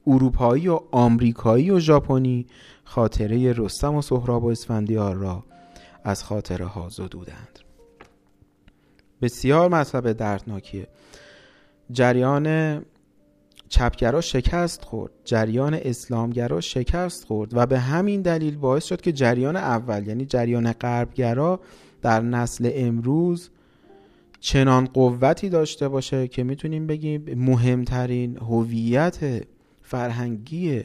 اروپایی 0.06 0.68
و 0.68 0.80
آمریکایی 0.90 1.70
و 1.70 1.78
ژاپنی 1.78 2.46
خاطره 2.84 3.52
رستم 3.52 3.94
و 3.94 4.02
سهراب 4.02 4.44
و 4.44 4.48
اسفندیار 4.48 5.14
را 5.14 5.44
از 6.06 6.24
خاطره 6.24 6.66
ها 6.66 6.88
زدودند 6.88 7.58
بسیار 9.22 9.68
مطلب 9.68 10.12
دردناکیه. 10.12 10.88
جریان 11.92 12.82
چپگرا 13.68 14.20
شکست 14.20 14.84
خورد. 14.84 15.12
جریان 15.24 15.74
اسلامگرا 15.74 16.60
شکست 16.60 17.24
خورد 17.24 17.56
و 17.56 17.66
به 17.66 17.78
همین 17.78 18.22
دلیل 18.22 18.56
باعث 18.56 18.84
شد 18.84 19.00
که 19.00 19.12
جریان 19.12 19.56
اول 19.56 20.06
یعنی 20.06 20.24
جریان 20.24 20.72
غربگرا 20.72 21.60
در 22.02 22.20
نسل 22.20 22.70
امروز 22.74 23.50
چنان 24.40 24.86
قوتی 24.86 25.48
داشته 25.48 25.88
باشه 25.88 26.28
که 26.28 26.44
می‌تونیم 26.44 26.86
بگیم 26.86 27.34
مهمترین 27.36 28.36
هویت 28.36 29.46
فرهنگی 29.82 30.84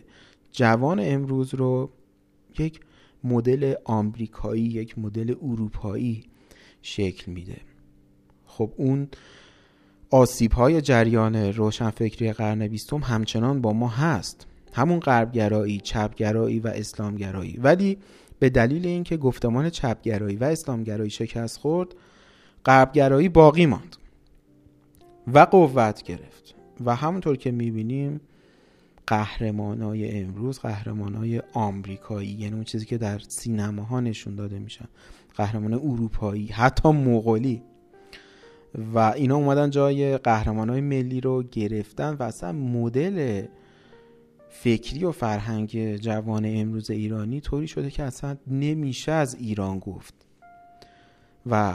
جوان 0.52 1.00
امروز 1.04 1.54
رو 1.54 1.90
یک 2.60 2.80
مدل 3.24 3.74
آمریکایی 3.84 4.64
یک 4.64 5.00
مدل 5.00 5.36
اروپایی 5.42 6.24
شکل 6.82 7.32
میده. 7.32 7.58
خب 8.46 8.74
اون 8.78 9.08
آسیب 10.10 10.52
های 10.52 10.82
جریان 10.82 11.36
روشنفکری 11.36 12.34
قرن 12.34 12.68
بیستم 12.68 12.98
همچنان 12.98 13.62
با 13.62 13.74
ما 13.74 13.88
هست. 13.88 14.48
همون 14.74 15.00
غربگرایی، 15.00 15.80
چپگرایی 15.80 16.60
و 16.60 16.68
اسلامگرایی. 16.68 17.58
ولی 17.58 17.98
به 18.40 18.50
دلیل 18.50 18.88
اینکه 18.88 19.18
گفتمان 19.18 19.70
چپگرایی 19.70 20.36
و 20.36 20.44
اسلامگرایی 20.44 21.10
شکست 21.10 21.58
خورد 21.58 21.96
غربگرایی 22.66 23.30
باقی 23.30 23.66
ماند 23.66 23.96
و 25.34 25.40
قوت 25.40 26.04
گرفت. 26.04 26.56
و 26.86 26.96
همونطور 26.96 27.36
که 27.38 27.52
می‌بینیم 27.52 28.22
قهرمانای 29.12 30.22
امروز 30.22 30.60
قهرمانای 30.60 31.42
آمریکایی 31.54 32.30
یعنی 32.30 32.56
اون 32.56 32.64
چیزی 32.64 32.86
که 32.86 32.98
در 32.98 33.20
سینماها 33.20 34.00
نشون 34.00 34.36
داده 34.36 34.60
میشن. 34.60 34.86
قهرمان 35.36 35.74
اروپایی 35.74 36.48
حتی 36.48 36.90
مغولی. 36.90 37.62
و 38.94 39.00
اینا 39.00 39.36
اومدن 39.36 39.70
جای 39.70 40.18
قهرمانای 40.18 40.82
ملی 40.82 41.22
رو 41.22 41.44
گرفتن 41.44 42.14
و 42.14 42.24
اصلا 42.24 42.52
مدل 42.52 43.46
فکری 44.50 45.04
و 45.04 45.12
فرهنگ 45.12 45.96
جوان 45.96 46.46
امروز 46.46 46.92
ایرانی 46.92 47.42
طوری 47.42 47.68
شده 47.68 47.92
که 47.92 48.04
اصلا 48.04 48.38
نمیشه 48.48 49.12
از 49.12 49.36
ایران 49.36 49.80
گفت. 49.80 50.14
و 51.46 51.74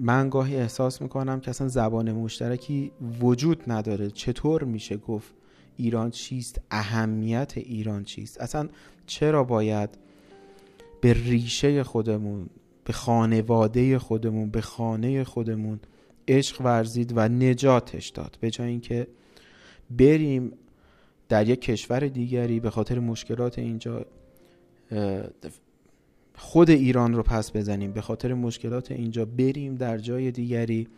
من 0.00 0.28
گاهی 0.28 0.56
احساس 0.56 1.02
می‌کنم 1.02 1.40
که 1.40 1.50
اصلا 1.50 1.68
زبان 1.68 2.12
مشترکی 2.12 2.92
وجود 3.20 3.62
نداره. 3.66 4.10
چطور 4.10 4.64
میشه 4.64 4.96
گفت 4.96 5.34
ایران 5.76 6.10
چیست؟ 6.10 6.60
اهمیت 6.70 7.52
ایران 7.56 8.04
چیست؟ 8.04 8.40
اصلا 8.40 8.68
چرا 9.06 9.44
باید 9.44 9.90
به 11.00 11.12
ریشه 11.12 11.82
خودمون 11.82 12.46
به 12.84 12.92
خانواده 12.92 13.98
خودمون 13.98 14.50
به 14.50 14.60
خانه 14.60 15.24
خودمون 15.24 15.80
عشق 16.28 16.60
ورزید 16.60 17.12
و 17.16 17.28
نجاتش 17.28 18.08
داد؟ 18.08 18.38
به 18.40 18.50
جای 18.50 18.68
اینکه 18.68 19.06
بریم 19.90 20.52
در 21.28 21.48
یک 21.48 21.60
کشور 21.60 22.00
دیگری 22.00 22.60
به 22.60 22.70
خاطر 22.70 22.98
مشکلات 22.98 23.58
اینجا 23.58 24.06
خود 26.36 26.70
ایران 26.70 27.14
رو 27.14 27.22
پس 27.22 27.56
بزنیم 27.56 27.92
به 27.92 28.00
خاطر 28.00 28.34
مشکلات 28.34 28.90
اینجا 28.90 29.24
بریم 29.24 29.74
در 29.74 29.98
جای 29.98 30.30
دیگری 30.30 30.88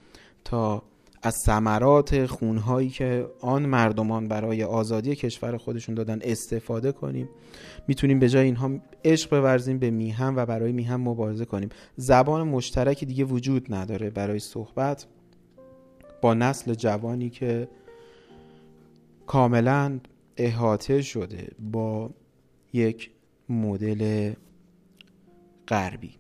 تا 0.45 0.83
از 1.23 1.35
ثمرات 1.35 2.27
خونهایی 2.27 2.89
که 2.89 3.27
آن 3.41 3.67
مردمان 3.67 4.29
برای 4.29 4.65
آزادی 4.65 5.17
کشور 5.17 5.57
خودشون 5.57 5.95
دادن 5.95 6.19
استفاده 6.23 6.93
کنیم. 6.93 7.29
می‌تونیم 7.89 8.19
به 8.19 8.29
جای 8.29 8.45
اینها 8.45 8.71
عشق 9.05 9.41
بورزیم 9.41 9.79
به 9.79 9.91
میهم 9.91 10.37
و 10.37 10.47
برای 10.47 10.73
میهم 10.73 11.01
مبارزه 11.01 11.45
کنیم. 11.45 11.69
زبان 11.97 12.49
مشترکی 12.49 13.07
دیگه 13.07 13.25
وجود 13.25 13.75
نداره 13.75 14.11
برای 14.11 14.39
صحبت. 14.39 15.07
با 16.23 16.35
نسل 16.35 16.75
جوانی 16.75 17.31
که 17.31 17.69
کاملا 19.27 20.01
احاطه 20.37 21.03
شده 21.03 21.49
با 21.73 22.11
یک 22.73 23.11
مدل 23.49 24.33
غربی. 25.69 26.15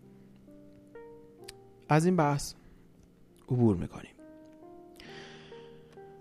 از 1.88 2.04
این 2.04 2.16
بحث 2.16 2.54
عبور 3.48 3.76
می‌کنیم. 3.76 4.15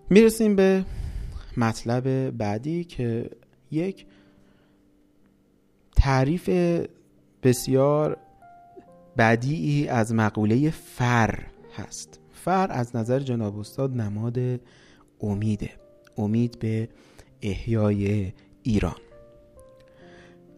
می‌رسیم 0.10 0.56
به 0.56 0.86
مطلب 1.58 2.30
بعدی 2.38 2.84
که 2.84 3.30
یک 3.72 4.06
تعریف 5.96 6.50
بسیار 7.44 8.18
بدیعی 9.18 9.88
از 9.88 10.14
مقوله 10.14 10.70
فر 10.70 11.40
هست. 11.76 12.20
فر 12.32 12.68
از 12.72 12.96
نظر 12.96 13.20
جناب 13.20 13.60
استاد 13.60 13.98
نماد 13.98 14.60
امیده 15.22 15.70
امید 16.18 16.60
به 16.60 16.90
احیای 17.42 18.32
ایران. 18.64 18.96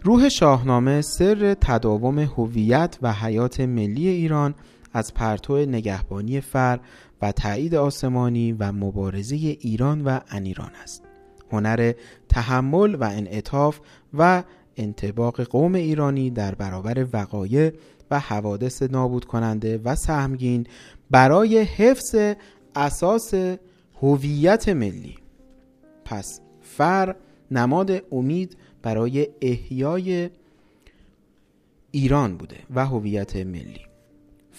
روح 0.03 0.29
شاهنامه 0.29 1.01
سر 1.01 1.53
تداوم 1.61 2.19
هویت 2.19 2.97
و 3.01 3.13
حیات 3.13 3.59
ملی 3.59 4.07
ایران 4.07 4.55
از 4.97 5.13
پرتو 5.13 5.57
نگهبانی 5.57 6.41
فر 6.41 6.79
و 7.21 7.31
تایید 7.31 7.75
آسمانی 7.75 8.53
و 8.53 8.71
مبارزه 8.71 9.35
ایران 9.35 10.01
و 10.01 10.19
انیران 10.29 10.71
است. 10.83 11.03
هنر 11.51 11.93
تحمل 12.29 12.95
و 12.95 13.03
انعطاف 13.03 13.79
و 14.13 14.43
انتباق 14.77 15.41
قوم 15.41 15.75
ایرانی 15.75 16.29
در 16.29 16.55
برابر 16.55 17.07
وقایع 17.13 17.71
و 18.11 18.19
حوادث 18.19 18.81
نابود 18.81 19.25
کننده 19.25 19.77
و 19.77 19.95
سهمگین 19.95 20.67
برای 21.11 21.57
حفظ 21.57 22.35
اساس 22.75 23.33
هویت 24.01 24.69
ملی. 24.69 25.15
پس 26.05 26.41
فر 26.61 27.15
نماد 27.51 27.91
امید 28.11 28.57
برای 28.81 29.27
احیای 29.41 30.29
ایران 31.91 32.37
بوده 32.37 32.57
و 32.75 32.85
هویت 32.85 33.35
ملی. 33.35 33.86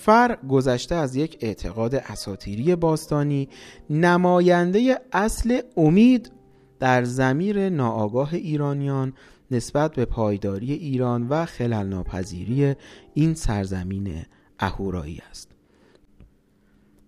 فر 0.00 0.38
گذشته 0.48 0.94
از 0.94 1.16
یک 1.16 1.38
اعتقاد 1.40 1.94
اساتیری 1.94 2.76
باستانی 2.76 3.48
نماینده 3.90 4.98
اصل 5.12 5.60
امید 5.76 6.32
در 6.80 7.04
زمیر 7.04 7.68
ناآگاه 7.68 8.34
ایرانیان 8.34 9.12
نسبت 9.50 9.94
به 9.94 10.04
پایداری 10.04 10.72
ایران 10.72 11.28
و 11.28 11.44
خلل 11.44 12.02
این 13.14 13.34
سرزمین 13.34 14.22
اهورایی 14.58 15.22
است. 15.30 15.50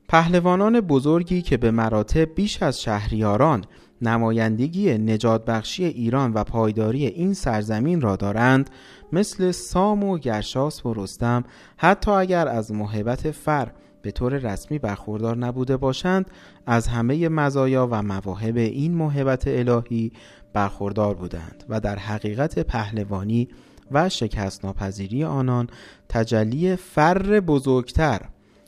پهلوانان 0.09 0.81
بزرگی 0.81 1.43
که 1.43 1.57
به 1.57 1.71
مراتب 1.71 2.35
بیش 2.35 2.63
از 2.63 2.83
شهریاران 2.83 3.65
نمایندگی 4.03 4.99
نجات 4.99 5.45
بخشی 5.45 5.85
ایران 5.85 6.33
و 6.33 6.45
پایداری 6.45 7.07
این 7.07 7.35
سرزمین 7.35 8.01
را 8.01 8.17
دارند 8.17 8.71
مثل 9.13 9.51
سام 9.51 10.05
و 10.05 10.19
گرشاس 10.19 10.87
و 10.87 10.95
رستم 10.95 11.45
حتی 11.77 12.11
اگر 12.11 12.49
از 12.49 12.73
محبت 12.73 13.31
فر 13.31 13.73
به 14.03 14.11
طور 14.11 14.39
رسمی 14.39 14.79
برخوردار 14.79 15.37
نبوده 15.37 15.77
باشند 15.77 16.31
از 16.67 16.89
همه 16.89 17.29
مزایا 17.29 17.89
و 17.91 18.03
مواهب 18.03 18.57
این 18.57 18.95
محبت 18.95 19.45
الهی 19.47 20.13
برخوردار 20.53 21.15
بودند 21.15 21.65
و 21.69 21.81
در 21.81 21.97
حقیقت 21.97 22.59
پهلوانی 22.59 23.49
و 23.91 24.09
شکست 24.09 24.65
ناپذیری 24.65 25.25
آنان 25.25 25.69
تجلی 26.09 26.77
فر 26.77 27.41
بزرگتر 27.41 28.21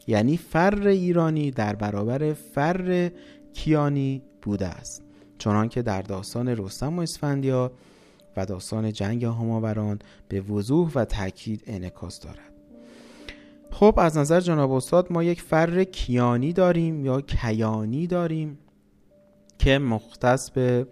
یعنی 0.07 0.37
فر 0.37 0.89
ایرانی 0.89 1.51
در 1.51 1.75
برابر 1.75 2.33
فر 2.33 3.11
کیانی 3.53 4.23
بوده 4.43 4.67
است. 4.67 5.12
چنان 5.43 5.69
که 5.69 5.83
در 5.83 6.03
داستان 6.03 6.49
رستم 6.49 6.99
و 6.99 7.03
اسفندیار 7.03 7.73
و 8.37 8.47
داستان 8.47 8.93
جنگ 8.93 9.25
هماوران 9.25 9.99
به 10.29 10.41
وضوح 10.41 10.93
و 10.95 11.05
تاکید 11.05 11.63
انعکاس 11.67 12.21
دارد. 12.21 12.53
خب 13.71 13.95
از 13.99 14.17
نظر 14.17 14.41
جناب 14.41 14.73
استاد 14.73 15.13
ما 15.13 15.23
یک 15.23 15.43
فر 15.43 15.85
کیانی 15.85 16.53
داریم 16.53 17.05
یا 17.05 17.21
کیانی 17.21 18.07
داریم 18.07 18.59
که 19.59 19.79
مختص 19.79 20.51
به 20.51 20.87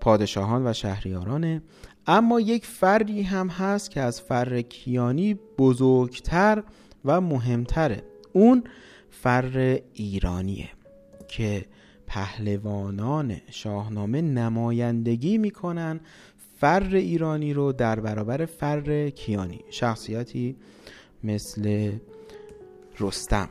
پادشاهان 0.00 0.66
و 0.66 0.72
شهریارانه. 0.72 1.62
اما 2.06 2.40
یک 2.40 2.66
فردی 2.66 3.22
هم 3.22 3.48
هست 3.48 3.90
که 3.90 4.00
از 4.00 4.20
فر 4.20 4.62
کیانی 4.62 5.34
بزرگتر 5.58 6.62
و 7.04 7.20
مهمتره. 7.20 8.02
اون 8.32 8.64
فر 9.10 9.78
ایرانیه 9.92 10.68
که 11.28 11.64
پهلوانان 12.14 13.36
شاهنامه 13.50 14.22
نمایندگی 14.22 15.38
می‌کنن 15.38 16.00
فر 16.60 16.88
ایرانی 16.92 17.54
رو 17.54 17.72
در 17.72 18.00
برابر 18.00 18.44
فر 18.44 19.10
کیانی 19.10 19.60
شخصیتی 19.70 20.56
مثل 21.24 21.92
رستم. 23.00 23.48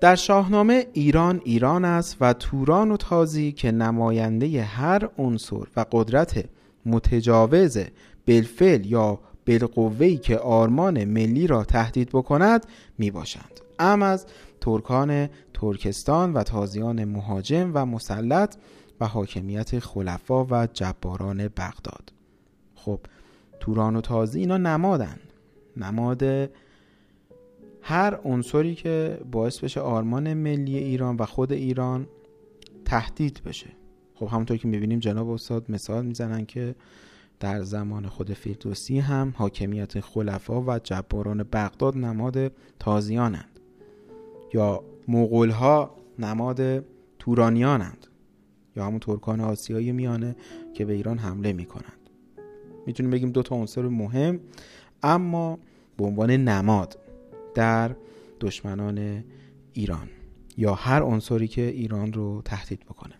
در 0.00 0.14
شاهنامه 0.14 0.86
ایران 0.92 1.40
ایران 1.44 1.84
است 1.84 2.16
و 2.20 2.32
توران 2.32 2.90
و 2.90 2.96
تازی 2.96 3.52
که 3.52 3.70
نماینده 3.70 4.62
هر 4.62 5.08
عنصر 5.18 5.66
و 5.76 5.84
قدرت 5.92 6.44
متجاوز 6.86 7.78
بالفعل 8.26 8.86
یا 8.86 9.20
بالقوهی 9.46 10.16
که 10.16 10.38
آرمان 10.38 11.04
ملی 11.04 11.46
را 11.46 11.64
تهدید 11.64 12.08
بکند 12.08 12.66
می 12.98 13.10
باشند 13.10 13.60
ام 13.78 14.02
از 14.02 14.26
ترکان 14.60 15.28
ترکستان 15.54 16.32
و 16.32 16.42
تازیان 16.42 17.04
مهاجم 17.04 17.70
و 17.74 17.86
مسلط 17.86 18.56
و 19.00 19.06
حاکمیت 19.06 19.78
خلفا 19.78 20.44
و 20.44 20.68
جباران 20.72 21.48
بغداد. 21.48 22.12
خب 22.74 23.00
توران 23.60 23.96
و 23.96 24.00
تازی 24.00 24.40
اینا 24.40 24.56
نمادن. 24.56 25.16
نماد 25.76 26.22
هر 27.82 28.20
عنصری 28.24 28.74
که 28.74 29.20
باعث 29.32 29.58
بشه 29.58 29.80
آرمان 29.80 30.34
ملی 30.34 30.78
ایران 30.78 31.16
و 31.16 31.24
خود 31.24 31.52
ایران 31.52 32.06
تهدید 32.84 33.40
بشه. 33.44 33.70
خب 34.14 34.26
همونطور 34.26 34.56
که 34.56 34.68
می‌بینیم 34.68 34.98
جناب 34.98 35.30
استاد 35.30 35.70
مثال 35.70 36.06
می‌زنن 36.06 36.46
که 36.46 36.74
در 37.40 37.62
زمان 37.62 38.06
خود 38.06 38.32
فیردوسی 38.32 38.98
هم 38.98 39.34
حاکمیت 39.36 40.00
خلفا 40.00 40.62
و 40.62 40.78
جباران 40.78 41.42
بغداد 41.42 41.96
نماد 41.96 42.52
تازیانند. 42.78 43.60
یا 44.54 44.84
مغول 45.08 45.50
ها 45.50 45.96
نماد 46.18 46.84
تورانیانند 47.18 48.06
یا 48.76 48.86
همون 48.86 48.98
ترکان 48.98 49.40
آسیایی 49.40 49.92
میانه 49.92 50.36
که 50.74 50.84
به 50.84 50.92
ایران 50.92 51.18
حمله 51.18 51.52
می‌کنند. 51.52 52.10
می‌تونیم 52.86 53.10
بگیم 53.10 53.30
دو 53.30 53.42
تا 53.42 53.56
عنصر 53.56 53.82
مهم 53.82 54.40
اما 55.02 55.58
به 55.96 56.04
عنوان 56.04 56.30
نماد 56.30 56.98
در 57.54 57.96
دشمنان 58.40 59.24
ایران 59.72 60.08
یا 60.56 60.74
هر 60.74 61.02
عنصری 61.02 61.48
که 61.48 61.62
ایران 61.62 62.12
رو 62.12 62.42
تهدید 62.44 62.80
بکنه. 62.80 63.14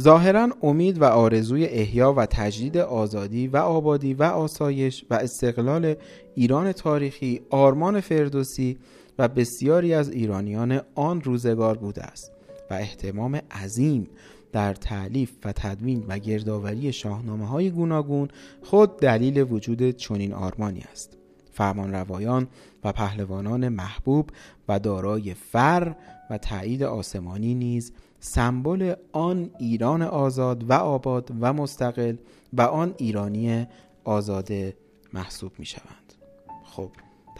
ظاهرا 0.00 0.48
امید 0.62 1.02
و 1.02 1.04
آرزوی 1.04 1.64
احیا 1.64 2.12
و 2.12 2.26
تجدید 2.26 2.76
آزادی 2.76 3.48
و 3.48 3.56
آبادی 3.56 4.14
و 4.14 4.22
آسایش 4.22 5.04
و 5.10 5.14
استقلال 5.14 5.94
ایران 6.34 6.72
تاریخی 6.72 7.40
آرمان 7.50 8.00
فردوسی 8.00 8.78
و 9.18 9.28
بسیاری 9.28 9.94
از 9.94 10.10
ایرانیان 10.10 10.80
آن 10.94 11.20
روزگار 11.20 11.78
بوده 11.78 12.02
است 12.02 12.32
و 12.70 12.74
احتمام 12.74 13.40
عظیم 13.50 14.08
در 14.52 14.74
تعلیف 14.74 15.32
و 15.44 15.52
تدوین 15.52 16.04
و 16.08 16.18
گردآوری 16.18 16.92
شاهنامه 16.92 17.46
های 17.46 17.70
گوناگون 17.70 18.28
خود 18.62 19.00
دلیل 19.00 19.46
وجود 19.50 19.90
چنین 19.90 20.32
آرمانی 20.32 20.84
است. 20.92 21.16
فرمان 21.52 21.92
روایان 21.92 22.48
و 22.84 22.92
پهلوانان 22.92 23.68
محبوب 23.68 24.30
و 24.68 24.78
دارای 24.78 25.34
فر 25.34 25.94
و 26.30 26.38
تایید 26.38 26.82
آسمانی 26.82 27.54
نیز 27.54 27.92
سمبل 28.20 28.94
آن 29.12 29.50
ایران 29.58 30.02
آزاد 30.02 30.70
و 30.70 30.72
آباد 30.72 31.30
و 31.40 31.52
مستقل 31.52 32.16
و 32.52 32.62
آن 32.62 32.94
ایرانی 32.96 33.66
آزاده 34.04 34.76
محسوب 35.12 35.52
می 35.58 35.66
شوند 35.66 36.14
خب 36.64 36.90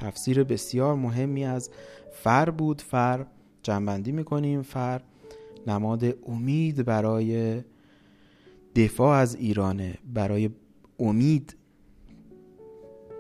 تفسیر 0.03 0.45
بسیار 0.45 0.95
مهمی 0.95 1.45
از 1.45 1.71
فر 2.13 2.51
بود. 2.51 2.81
فر 2.81 3.27
جنبندی 3.63 4.13
می 4.13 4.25
کنیم 4.25 4.63
فر 4.63 5.01
نماد 5.67 6.05
امید 6.27 6.85
برای 6.85 7.63
دفاع 8.77 9.17
از 9.17 9.35
ایرانه 9.35 9.99
برای 10.15 10.51
امید 10.99 11.57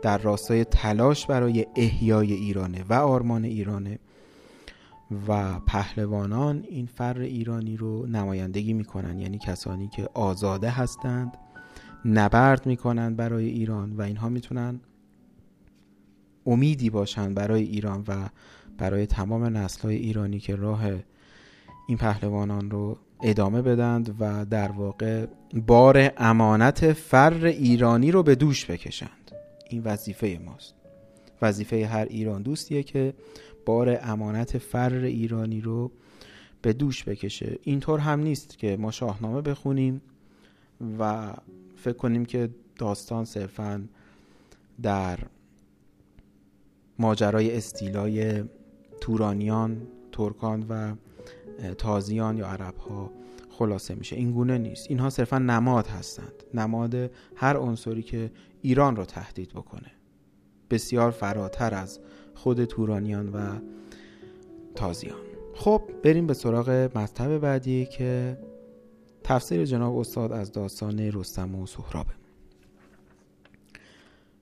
در 0.02 0.18
راستای 0.18 0.64
تلاش 0.64 1.26
برای 1.26 1.66
احیای 1.76 2.32
ایرانه 2.32 2.84
و 2.88 2.92
آرمان 2.92 3.44
ایرانه 3.44 3.98
و 5.28 5.60
پهلوانان 5.60 6.64
این 6.68 6.86
فر 6.86 7.18
ایرانی 7.18 7.76
رو 7.76 8.06
نمایندگی 8.06 8.72
می‌کنن. 8.72 9.18
یعنی 9.18 9.38
کسانی 9.38 9.88
که 9.88 10.08
آزاده 10.14 10.70
هستند 10.70 11.36
نبرد 12.04 12.66
می‌کنند 12.66 13.16
برای 13.16 13.48
ایران 13.48 13.92
و 13.92 14.02
اینها 14.02 14.28
می‌تونن 14.28 14.80
امیدی 16.46 16.90
باشند 16.90 17.34
برای 17.34 17.62
ایران 17.62 18.04
و 18.08 18.28
برای 18.78 19.06
تمام 19.06 19.56
نسلهای 19.56 19.96
ایرانی 19.96 20.40
که 20.40 20.56
راه 20.56 20.82
این 21.88 21.98
پهلوانان 21.98 22.70
رو 22.70 22.98
ادامه 23.22 23.62
بدند 23.62 24.16
و 24.20 24.44
در 24.44 24.72
واقع 24.72 25.26
بار 25.66 26.12
امانت 26.16 26.92
فر 26.92 27.44
ایرانی 27.44 28.10
رو 28.10 28.22
به 28.22 28.34
دوش 28.34 28.66
بکشند. 28.66 29.32
این 29.70 29.82
وظیفه 29.82 30.40
ماست. 30.44 30.74
وظیفه 31.42 31.86
هر 31.86 32.06
ایران 32.10 32.42
دوستیه 32.42 32.82
که 32.82 33.14
بار 33.66 33.98
امانت 34.02 34.58
فر 34.58 34.94
ایرانی 34.94 35.60
رو 35.60 35.90
به 36.62 36.72
دوش 36.72 37.04
بکشه. 37.04 37.58
اینطور 37.62 38.00
هم 38.00 38.20
نیست 38.20 38.58
که 38.58 38.76
ما 38.76 38.90
شاهنامه 38.90 39.40
بخونیم 39.40 40.02
و 40.98 41.32
فکر 41.76 41.96
کنیم 41.96 42.24
که 42.24 42.48
داستان 42.78 43.24
صرفا 43.24 43.88
در 44.82 45.18
ماجرای 47.02 47.56
استیلای 47.56 48.44
تورانیان 49.00 49.86
ترکان 50.12 50.66
و 50.68 50.94
تازیان 51.78 52.36
یا 52.38 52.46
عرب 52.46 52.76
ها 52.76 53.10
خلاصه 53.50 53.94
میشه. 53.94 54.16
این 54.16 54.32
گونه 54.32 54.58
نیست. 54.58 54.86
اینها 54.90 55.10
صرفا 55.10 55.38
نماد 55.38 55.86
هستند. 55.86 56.32
نماد 56.54 56.94
هر 57.36 57.56
عنصری 57.56 58.02
که 58.02 58.30
ایران 58.60 58.96
را 58.96 59.04
تهدید 59.04 59.50
بکنه. 59.50 59.92
بسیار 60.70 61.10
فراتر 61.10 61.74
از 61.74 62.00
خود 62.34 62.64
تورانیان 62.64 63.28
و 63.28 63.38
تازیان. 64.74 65.18
خب 65.54 65.82
بریم 66.02 66.26
به 66.26 66.34
سراغ 66.34 66.70
مطلب 66.94 67.38
بعدی 67.38 67.86
که 67.86 68.38
تفسیر 69.24 69.64
جناب 69.64 69.96
استاد 69.96 70.32
از 70.32 70.52
داستان 70.52 70.98
رستم 70.98 71.54
و 71.54 71.66
سهرابه 71.66 72.21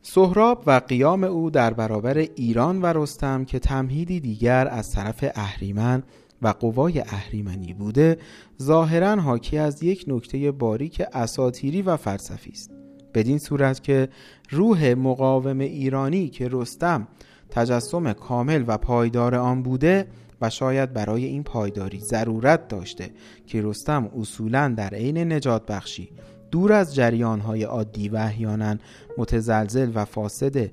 سهراب 0.03 0.63
و 0.67 0.81
قیام 0.89 1.25
او 1.25 1.51
در 1.51 1.75
برابر 1.75 2.19
ایران 2.19 2.83
و 2.83 2.87
رستم 2.87 3.45
که 3.45 3.59
تمهیدی 3.59 4.21
دیگر 4.21 4.69
از 4.69 4.93
طرف 4.93 5.25
اهریمن 5.35 6.03
و 6.43 6.49
قوای 6.49 7.01
اهریمنی 7.01 7.75
بوده 7.75 8.19
ظاهرا 8.63 9.17
حاکی 9.17 9.59
از 9.59 9.83
یک 9.83 10.05
نکته 10.09 10.51
باریک 10.51 11.03
اساتیری 11.13 11.83
و 11.83 11.97
فلسفی 11.97 12.51
است. 12.51 12.71
بدین 13.15 13.39
صورت 13.39 13.83
که 13.83 14.09
روح 14.51 14.95
مقاوم 14.95 15.59
ایرانی 15.59 16.29
که 16.29 16.49
رستم 16.53 17.09
تجسم 17.51 18.13
کامل 18.13 18.65
و 18.67 18.79
پایدار 18.79 19.35
آن 19.35 19.63
بوده 19.63 20.07
و 20.41 20.51
شاید 20.51 20.93
برای 20.93 21.25
این 21.25 21.43
پایداری 21.43 22.01
ضرورت 22.01 22.69
داشته 22.69 23.11
که 23.47 23.63
رستم 23.63 24.11
اصولا 24.21 24.75
در 24.77 24.95
عین 24.95 25.33
نجات 25.33 25.67
بخشی 25.67 26.11
دور 26.51 26.73
از 26.73 26.95
جریانهای 26.95 27.63
عادی 27.63 28.09
و 28.09 28.17
احیانا 28.17 28.77
متزلزل 29.19 29.93
و 29.95 30.05
فاسد 30.05 30.71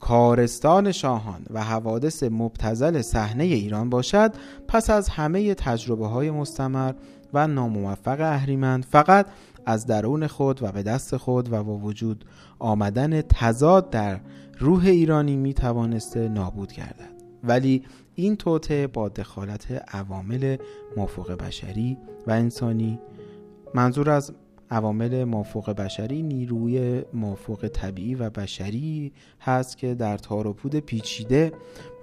کارستان 0.00 0.92
شاهان 0.92 1.42
و 1.50 1.64
حوادث 1.64 2.22
مبتزل 2.22 3.00
صحنه 3.00 3.44
ایران 3.44 3.90
باشد 3.90 4.32
پس 4.68 4.90
از 4.90 5.08
همه 5.08 5.54
تجربه 5.54 6.06
های 6.06 6.30
مستمر 6.30 6.92
و 7.34 7.46
ناموفق 7.46 8.20
اهریمن 8.20 8.80
فقط 8.80 9.26
از 9.66 9.86
درون 9.86 10.26
خود 10.26 10.62
و 10.62 10.72
به 10.72 10.82
دست 10.82 11.16
خود 11.16 11.52
و 11.52 11.64
با 11.64 11.76
وجود 11.76 12.24
آمدن 12.58 13.22
تضاد 13.22 13.90
در 13.90 14.20
روح 14.58 14.84
ایرانی 14.86 15.36
می 15.36 15.54
توانسته 15.54 16.28
نابود 16.28 16.72
گردد. 16.72 17.10
ولی 17.44 17.84
این 18.14 18.36
توته 18.36 18.86
با 18.86 19.08
دخالت 19.08 19.72
عوامل 19.94 20.56
مافوق 20.96 21.32
بشری 21.32 21.98
و 22.26 22.30
انسانی 22.30 22.98
منظور 23.74 24.10
از 24.10 24.32
عوامل 24.70 25.24
مافوق 25.24 25.70
بشری 25.70 26.22
نیروی 26.22 27.02
مافوق 27.12 27.68
طبیعی 27.68 28.14
و 28.14 28.30
بشری 28.30 29.12
هست 29.40 29.76
که 29.76 29.94
در 29.94 30.18
تار 30.18 30.46
و 30.46 30.52
پود 30.52 30.76
پیچیده 30.76 31.52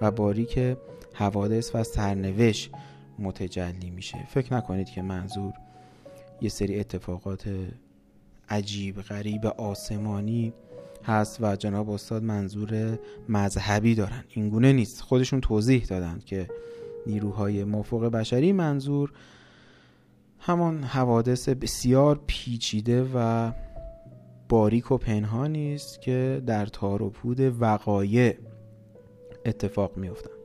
و 0.00 0.10
باریک 0.10 0.76
حوادث 1.14 1.74
و 1.74 1.84
سرنوشت 1.84 2.70
متجلی 3.18 3.90
میشه. 3.90 4.18
فکر 4.28 4.54
نکنید 4.54 4.88
که 4.88 5.02
منظور 5.02 5.52
یه 6.40 6.48
سری 6.48 6.80
اتفاقات 6.80 7.50
عجیب 8.48 9.00
غریب 9.00 9.46
آسمانی 9.46 10.52
هست 11.04 11.38
و 11.40 11.56
جناب 11.56 11.90
استاد 11.90 12.22
منظور 12.22 12.98
مذهبی 13.28 13.94
دارن. 13.94 14.24
اینگونه 14.28 14.72
نیست. 14.72 15.00
خودشون 15.00 15.40
توضیح 15.40 15.84
دادن 15.84 16.20
که 16.26 16.48
نیروهای 17.06 17.64
مافوق 17.64 18.04
بشری 18.04 18.52
منظور 18.52 19.12
همان 20.38 20.84
حوادث 20.84 21.48
بسیار 21.48 22.20
پیچیده 22.26 23.08
و 23.14 23.52
باریک 24.48 24.90
و 24.90 24.96
پنهانی 24.96 25.74
است 25.74 26.02
که 26.02 26.42
در 26.46 26.66
تار 26.66 27.02
و 27.02 27.10
پود 27.10 27.40
وقایع 27.60 28.38
اتفاق 29.46 29.96
میافتند 29.96 30.38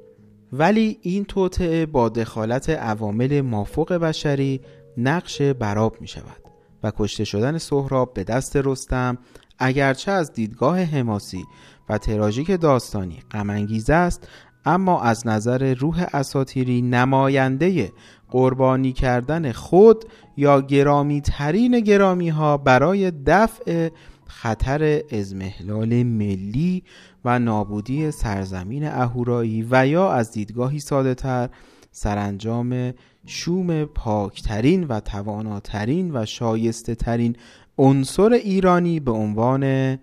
ولی 0.53 0.97
این 1.01 1.25
توطعه 1.25 1.85
با 1.85 2.09
دخالت 2.09 2.69
عوامل 2.69 3.41
مافوق 3.41 3.93
بشری 3.93 4.61
نقش 4.97 5.41
براب 5.41 6.01
می 6.01 6.07
شود 6.07 6.43
و 6.83 6.91
کشته 6.97 7.23
شدن 7.23 7.57
سهراب 7.57 8.13
به 8.13 8.23
دست 8.23 8.55
رستم 8.55 9.17
اگرچه 9.59 10.11
از 10.11 10.33
دیدگاه 10.33 10.79
حماسی 10.79 11.45
و 11.89 11.97
تراژیک 11.97 12.61
داستانی 12.61 13.19
غمانگیز 13.31 13.89
است 13.89 14.27
اما 14.65 15.01
از 15.01 15.27
نظر 15.27 15.73
روح 15.73 16.05
اساتیری 16.13 16.81
نماینده 16.81 17.91
قربانی 18.33 18.93
کردن 18.93 19.51
خود 19.51 20.05
یا 20.37 20.61
گرامی 20.61 21.21
ترین 21.21 21.79
گرامی 21.79 22.29
ها 22.29 22.57
برای 22.57 23.11
دفع 23.11 23.89
خطر 24.25 25.01
ازمهلال 25.11 26.03
ملی 26.03 26.83
و 27.25 27.39
نابودی 27.39 28.11
سرزمین 28.11 28.87
اهورایی 28.87 29.67
و 29.71 29.87
یا 29.87 30.11
از 30.11 30.31
دیدگاهی 30.31 30.79
ساده 30.79 31.15
تر 31.15 31.49
سرانجام 31.91 32.93
شوم 33.25 33.85
پاکترین 33.85 34.83
و 34.83 34.99
تواناترین 34.99 36.11
و 36.15 36.25
شایسته 36.25 36.95
ترین 36.95 37.35
عنصر 37.77 38.33
ایرانی 38.33 38.99
به 38.99 39.11
عنوان 39.11 39.97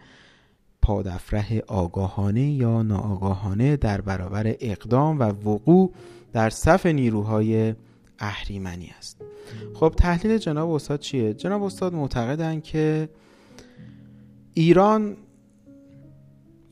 پادفره 0.82 1.62
آگاهانه 1.66 2.50
یا 2.50 2.82
ناآگاهانه 2.82 3.76
در 3.76 4.00
برابر 4.00 4.54
اقدام 4.60 5.18
و 5.18 5.22
وقوع 5.22 5.92
در 6.32 6.50
صف 6.50 6.86
نیروهای 6.86 7.74
اهریمنی 8.20 8.94
است. 8.98 9.20
خب 9.74 9.94
تحلیل 9.96 10.38
جناب 10.38 10.70
استاد 10.70 11.00
چیه؟ 11.00 11.34
جناب 11.34 11.62
استاد 11.62 11.94
معتقدن 11.94 12.60
که 12.60 13.08
ایران 14.54 15.16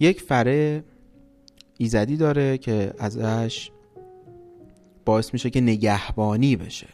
یک 0.00 0.20
فره 0.20 0.84
ایزدی 1.78 2.16
داره 2.16 2.58
که 2.58 2.94
ازش 2.98 3.70
باعث 5.04 5.32
میشه 5.32 5.50
که 5.50 5.61
نگهبانی 5.61 6.56
بشه. 6.56 6.87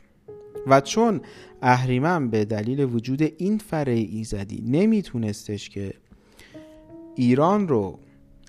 و 0.67 0.81
چون 0.81 1.21
اهریمن 1.63 2.31
به 2.31 2.45
دلیل 2.45 2.81
وجود 2.81 3.23
این 3.23 3.59
فره 3.59 3.93
ایزدی 3.93 4.63
نمیتونستش 4.67 5.71
که 5.71 5.95
ایران 7.17 7.69
رو 7.69 7.99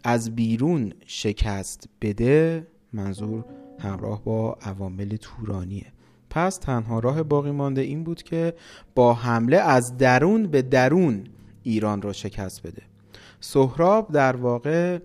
از 0.03 0.35
بیرون 0.35 0.93
شکست 1.05 1.89
بده 2.01 2.67
منظور 2.93 3.45
همراه 3.79 4.23
با 4.23 4.57
عوامل 4.61 5.15
تورانیه 5.15 5.85
پس 6.29 6.57
تنها 6.57 6.99
راه 6.99 7.23
باقی 7.23 7.51
مانده 7.51 7.81
این 7.81 8.03
بود 8.03 8.23
که 8.23 8.53
با 8.95 9.13
حمله 9.13 9.57
از 9.57 9.97
درون 9.97 10.47
به 10.47 10.61
درون 10.61 11.23
ایران 11.63 12.01
را 12.01 12.13
شکست 12.13 12.67
بده. 12.67 12.81
سهراب 13.39 14.11
در 14.11 14.35
واقع 14.35 14.99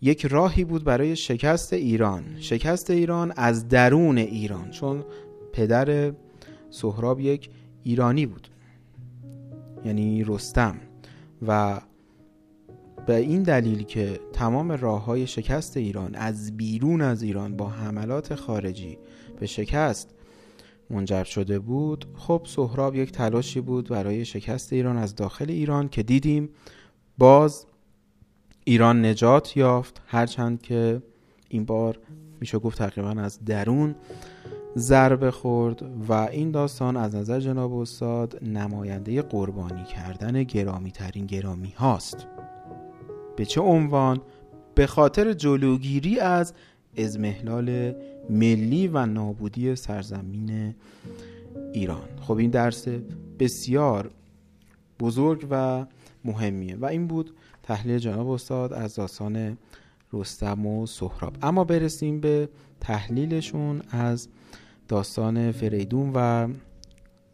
یک 0.00 0.26
راهی 0.26 0.64
بود 0.64 0.84
برای 0.84 1.16
شکست 1.16 1.72
ایران. 1.72 2.24
شکست 2.38 2.90
ایران 2.90 3.32
از 3.36 3.68
درون 3.68 4.18
ایران 4.18 4.70
چون 4.70 5.04
پدر 5.52 6.12
سهراب 6.70 7.20
یک 7.20 7.50
ایرانی 7.82 8.26
بود 8.26 8.48
یعنی 9.84 10.24
رستم. 10.24 10.76
و 11.46 11.80
به 13.06 13.16
این 13.16 13.42
دلیل 13.42 13.82
که 13.82 14.20
تمام 14.32 14.72
راه 14.72 15.04
های 15.04 15.26
شکست 15.26 15.76
ایران 15.76 16.14
از 16.14 16.56
بیرون 16.56 17.00
از 17.00 17.22
ایران 17.22 17.56
با 17.56 17.68
حملات 17.68 18.34
خارجی 18.34 18.98
به 19.36 19.46
شکست. 19.46 20.10
منجر 20.90 21.24
شده 21.24 21.58
بود. 21.58 22.06
خب 22.14 22.42
سهراب 22.44 22.94
یک 22.94 23.12
تلاشی 23.12 23.60
بود 23.60 23.88
برای 23.88 24.24
شکست 24.24 24.72
ایران 24.72 24.96
از 24.96 25.14
داخل 25.14 25.50
ایران 25.50 25.88
که 25.88 26.02
دیدیم. 26.02 26.48
باز 27.18 27.66
ایران 28.64 29.04
نجات 29.04 29.56
یافت. 29.56 30.02
هرچند 30.06 30.62
که 30.62 31.02
این 31.48 31.64
بار 31.64 31.98
میشه 32.40 32.58
گفت 32.58 32.78
تقریبا 32.78 33.10
از 33.10 33.44
درون 33.44 33.94
ضربه 34.76 35.30
خورد 35.30 35.82
و 36.08 36.12
این 36.12 36.50
داستان 36.50 36.96
از 36.96 37.14
نظر 37.14 37.40
جناب 37.40 37.74
استاد 37.74 38.38
نماینده 38.42 39.22
قربانی 39.22 39.84
کردن 39.84 40.42
گرامی 40.42 40.90
ترین 40.90 41.26
گرامی 41.26 41.70
هاست. 41.76 42.26
به 43.36 43.44
چه 43.44 43.60
عنوان؟ 43.60 44.20
به 44.74 44.86
خاطر 44.86 45.32
جلوگیری 45.32 46.20
از 46.20 46.52
ازمهلال 46.98 47.94
ملی 48.30 48.88
و 48.88 49.06
نابودی 49.06 49.76
سرزمین 49.76 50.74
ایران. 51.72 52.08
خب 52.20 52.36
این 52.36 52.50
درس 52.50 52.88
بسیار 53.38 54.10
بزرگ 55.00 55.46
و 55.50 55.86
مهمیه 56.24 56.76
و 56.76 56.84
این 56.84 57.06
بود 57.06 57.34
تحلیل 57.62 57.98
جناب 57.98 58.28
استاد 58.28 58.72
از 58.72 58.94
داستان 58.94 59.58
رستم 60.12 60.66
و 60.66 60.86
سهراب. 60.86 61.36
اما 61.42 61.64
برسیم 61.64 62.20
به 62.20 62.48
تحلیلشون 62.80 63.82
از 63.90 64.28
داستان 64.88 65.52
فریدون 65.52 66.12
و 66.14 66.48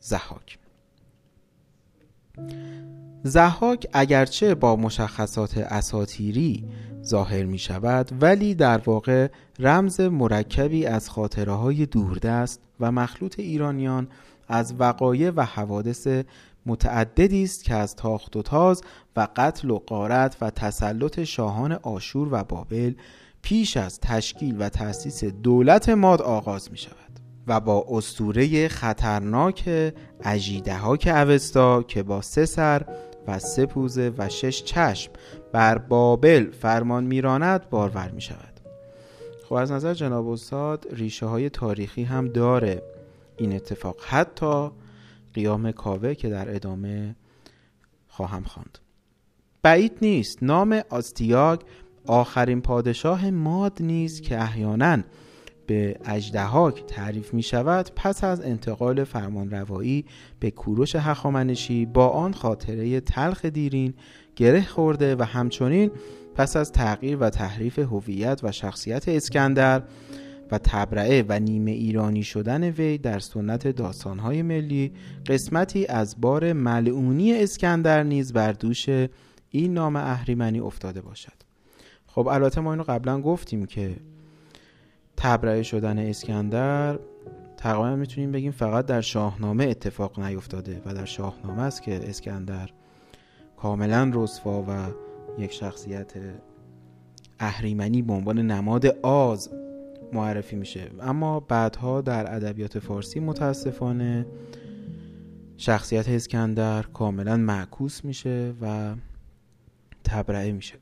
زحاک. 0.00 0.58
زحاک 3.24 3.86
اگرچه 3.92 4.54
با 4.54 4.76
مشخصات 4.76 5.58
اساتیری 5.58 6.64
ظاهر 7.04 7.44
می 7.44 7.58
شود 7.58 8.10
ولی 8.20 8.54
در 8.54 8.78
واقع 8.78 9.28
رمز 9.58 10.00
مرکبی 10.00 10.86
از 10.86 11.10
خاطره 11.10 11.52
های 11.52 11.86
دوردست 11.86 12.60
و 12.80 12.92
مخلوط 12.92 13.38
ایرانیان 13.38 14.08
از 14.48 14.74
وقایع 14.78 15.30
و 15.30 15.44
حوادث 15.44 16.08
متعددی 16.66 17.42
است 17.42 17.64
که 17.64 17.74
از 17.74 17.96
تاخت 17.96 18.36
و 18.36 18.42
تاز 18.42 18.82
و 19.16 19.28
قتل 19.36 19.70
و 19.70 19.78
قارت 19.78 20.36
و 20.40 20.50
تسلط 20.50 21.22
شاهان 21.22 21.72
آشور 21.72 22.28
و 22.30 22.44
بابل 22.44 22.94
پیش 23.42 23.76
از 23.76 24.00
تشکیل 24.00 24.56
و 24.58 24.68
تأسیس 24.68 25.24
دولت 25.24 25.88
ماد 25.88 26.22
آغاز 26.22 26.70
می 26.70 26.78
شود 26.78 26.96
و 27.46 27.60
با 27.60 27.86
استوره 27.88 28.68
خطرناک 28.68 29.92
اجیدهاک 30.24 31.12
اوستا 31.14 31.82
که 31.82 32.02
با 32.02 32.20
سه 32.20 32.46
سر 32.46 32.86
و 33.26 33.38
سه 33.38 33.66
پوزه 33.66 34.12
و 34.18 34.28
شش 34.28 34.64
چشم 34.64 35.12
بر 35.52 35.78
بابل 35.78 36.50
فرمان 36.50 37.04
میراند 37.04 37.70
بارور 37.70 38.10
می 38.10 38.20
شود 38.20 38.52
خب 39.52 39.54
از 39.54 39.72
نظر 39.72 39.94
جناب 39.94 40.28
استاد 40.28 40.86
ریشه 40.90 41.26
های 41.26 41.50
تاریخی 41.50 42.02
هم 42.02 42.28
داره 42.28 42.82
این 43.36 43.52
اتفاق. 43.52 43.96
حتی 44.00 44.70
قیام 45.34 45.72
کاوه 45.72 46.14
که 46.14 46.28
در 46.28 46.54
ادامه 46.54 47.16
خواهم 48.08 48.44
خواند. 48.44 48.78
بعید 49.62 49.98
نیست. 50.02 50.42
نام 50.42 50.80
آستیاگ 50.90 51.60
آخرین 52.06 52.60
پادشاه 52.60 53.30
ماد 53.30 53.82
نیز 53.82 54.20
که 54.20 54.42
احیانا 54.42 54.98
به 55.66 55.96
اجدهاک 56.04 56.86
تعریف 56.86 57.34
می 57.34 57.42
شود 57.42 57.90
پس 57.96 58.24
از 58.24 58.40
انتقال 58.40 59.04
فرمانروایی 59.04 60.04
به 60.40 60.50
کوروش 60.50 60.96
هخامنشی 60.96 61.86
با 61.86 62.08
آن 62.08 62.32
خاطره 62.32 63.00
تلخ 63.00 63.44
دیرین 63.44 63.94
گره 64.36 64.62
خورده 64.62 65.16
و 65.16 65.22
همچنین 65.22 65.90
پس 66.34 66.56
از 66.56 66.72
تغییر 66.72 67.16
و 67.16 67.30
تحریف 67.30 67.78
هویت 67.78 68.40
و 68.42 68.52
شخصیت 68.52 69.08
اسکندر 69.08 69.82
و 70.50 70.58
تبرعه 70.58 71.24
و 71.28 71.40
نیمه 71.40 71.70
ایرانی 71.70 72.22
شدن 72.22 72.64
وی 72.64 72.98
در 72.98 73.18
سنت 73.18 73.68
داستانهای 73.68 74.42
ملی 74.42 74.92
قسمتی 75.26 75.86
از 75.86 76.20
بار 76.20 76.52
ملعونی 76.52 77.42
اسکندر 77.42 78.02
نیز 78.02 78.32
بر 78.32 78.52
دوش 78.52 78.88
این 79.50 79.74
نام 79.74 79.96
اهریمنی 79.96 80.60
افتاده 80.60 81.00
باشد. 81.00 81.32
خب 82.06 82.28
البته 82.28 82.60
ما 82.60 82.72
اینو 82.72 82.84
قبلا 82.88 83.20
گفتیم 83.20 83.66
که 83.66 83.96
تبرئه 85.16 85.62
شدن 85.62 85.98
اسکندر 85.98 86.98
تقریبا 87.56 87.96
می‌تونیم 87.96 88.32
بگیم 88.32 88.52
فقط 88.52 88.86
در 88.86 89.00
شاهنامه 89.00 89.64
اتفاق 89.64 90.20
نیفتاده 90.20 90.82
و 90.86 90.94
در 90.94 91.04
شاهنامه 91.04 91.62
است 91.62 91.82
که 91.82 92.08
اسکندر 92.08 92.70
کاملا 93.56 94.10
رسوا 94.14 94.64
و 94.68 94.92
یک 95.38 95.52
شخصیت 95.52 96.12
اهریمنی 97.38 98.02
به 98.02 98.12
عنوان 98.12 98.38
نماد 98.38 98.86
آز 99.02 99.50
معرفی 100.12 100.56
میشه. 100.56 100.90
اما 101.00 101.40
بعدها 101.40 102.00
در 102.00 102.34
ادبیات 102.36 102.78
فارسی 102.78 103.20
متاسفانه 103.20 104.26
شخصیت 105.56 106.08
اسکندر 106.08 106.82
کاملا 106.82 107.36
معکوس 107.36 108.04
میشه 108.04 108.54
و 108.62 108.94
تبرئه 110.04 110.52
میشه. 110.52 110.81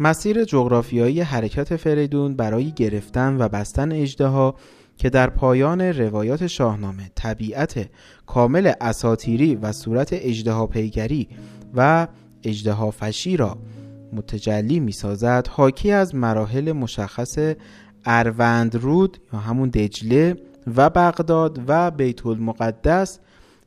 مسیر 0.00 0.44
جغرافیایی 0.44 1.20
حرکت 1.20 1.76
فریدون 1.76 2.36
برای 2.36 2.72
گرفتن 2.72 3.36
و 3.40 3.48
بستن 3.48 3.92
اجدها 3.92 4.54
که 4.96 5.10
در 5.10 5.30
پایان 5.30 5.80
روایات 5.80 6.46
شاهنامه 6.46 7.10
طبیعت 7.14 7.88
کامل 8.26 8.72
اساتیری 8.80 9.54
و 9.54 9.72
صورت 9.72 10.08
اجدها 10.12 10.66
پیگری 10.66 11.28
و 11.74 12.08
اجدها 12.44 12.90
فشی 12.90 13.36
را 13.36 13.58
متجلی 14.12 14.80
می 14.80 14.92
سازد 14.92 15.48
حاکی 15.50 15.90
از 15.90 16.14
مراحل 16.14 16.72
مشخص 16.72 17.38
اروند 18.04 18.74
رود 18.74 19.18
یا 19.32 19.38
همون 19.38 19.68
دجله 19.68 20.36
و 20.76 20.90
بغداد 20.90 21.60
و 21.68 21.90
بیت 21.90 22.26
المقدس 22.26 23.18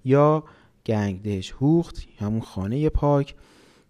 یا 0.05 0.43
گنگدش 0.85 1.51
هوخت 1.51 2.07
یا 2.21 2.27
همون 2.27 2.41
خانه 2.41 2.89
پاک 2.89 3.35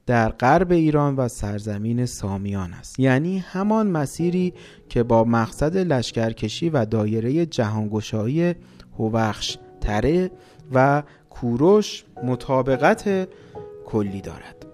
در 0.09 0.29
غرب 0.29 0.71
ایران 0.71 1.15
و 1.15 1.27
سرزمین 1.27 2.05
سامیان 2.05 2.73
است. 2.73 2.99
یعنی 2.99 3.37
همان 3.37 3.87
مسیری 3.87 4.53
که 4.89 5.03
با 5.03 5.23
مقصد 5.23 5.77
لشکرکشی 5.77 6.69
و 6.69 6.85
دایره 6.85 7.45
جهانگشایی 7.45 8.55
هوخش 8.97 9.57
تره 9.81 10.31
و 10.73 11.03
کوروش 11.29 12.03
مطابقت 12.23 13.29
کلی 13.85 14.21
دارد. 14.21 14.65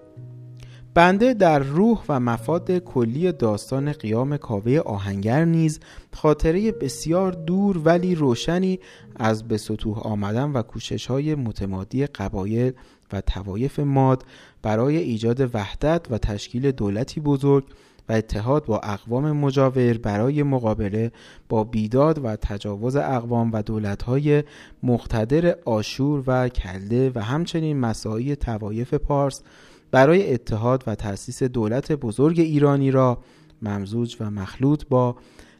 بنده 0.94 1.34
در 1.34 1.58
روح 1.58 2.02
و 2.08 2.20
مفاد 2.20 2.78
کلی 2.78 3.32
داستان 3.32 3.92
قیام 3.92 4.36
کاوه 4.36 4.78
آهنگر 4.78 5.44
نیز 5.44 5.80
خاطره 6.12 6.72
بسیار 6.72 7.32
دور 7.32 7.80
ولی 7.84 8.14
روشنی 8.14 8.80
از 9.16 9.48
به 9.48 9.56
سطوح 9.56 9.98
آمدن 9.98 10.52
و 10.52 10.62
کوشش 10.62 11.06
های 11.06 11.34
متمادی 11.34 12.06
قبایل 12.06 12.72
و 13.12 13.20
توایف 13.20 13.80
ماد 13.80 14.24
برای 14.62 14.96
ایجاد 14.96 15.54
وحدت 15.54 16.06
و 16.10 16.18
تشکیل 16.18 16.70
دولتی 16.70 17.20
بزرگ 17.20 17.64
و 18.08 18.12
اتحاد 18.12 18.64
با 18.64 18.78
اقوام 18.78 19.32
مجاور 19.32 19.98
برای 19.98 20.42
مقابله 20.42 21.12
با 21.48 21.64
بیداد 21.64 22.24
و 22.24 22.36
تجاوز 22.36 22.96
اقوام 22.96 23.52
و 23.52 23.62
دولتهای 23.62 24.44
مقتدر 24.82 25.56
آشور 25.64 26.22
و 26.26 26.48
کلده 26.48 27.12
و 27.14 27.18
همچنین 27.22 27.80
مساعی 27.80 28.36
توایف 28.36 28.94
پارس 28.94 29.42
برای 29.90 30.34
اتحاد 30.34 30.84
و 30.86 30.94
تأسیس 30.94 31.42
دولت 31.42 31.92
بزرگ 31.92 32.40
ایرانی 32.40 32.90
را 32.90 33.18
ممزوج 33.62 34.16
و 34.20 34.30
مخلوط 34.30 34.84
با 34.88 35.16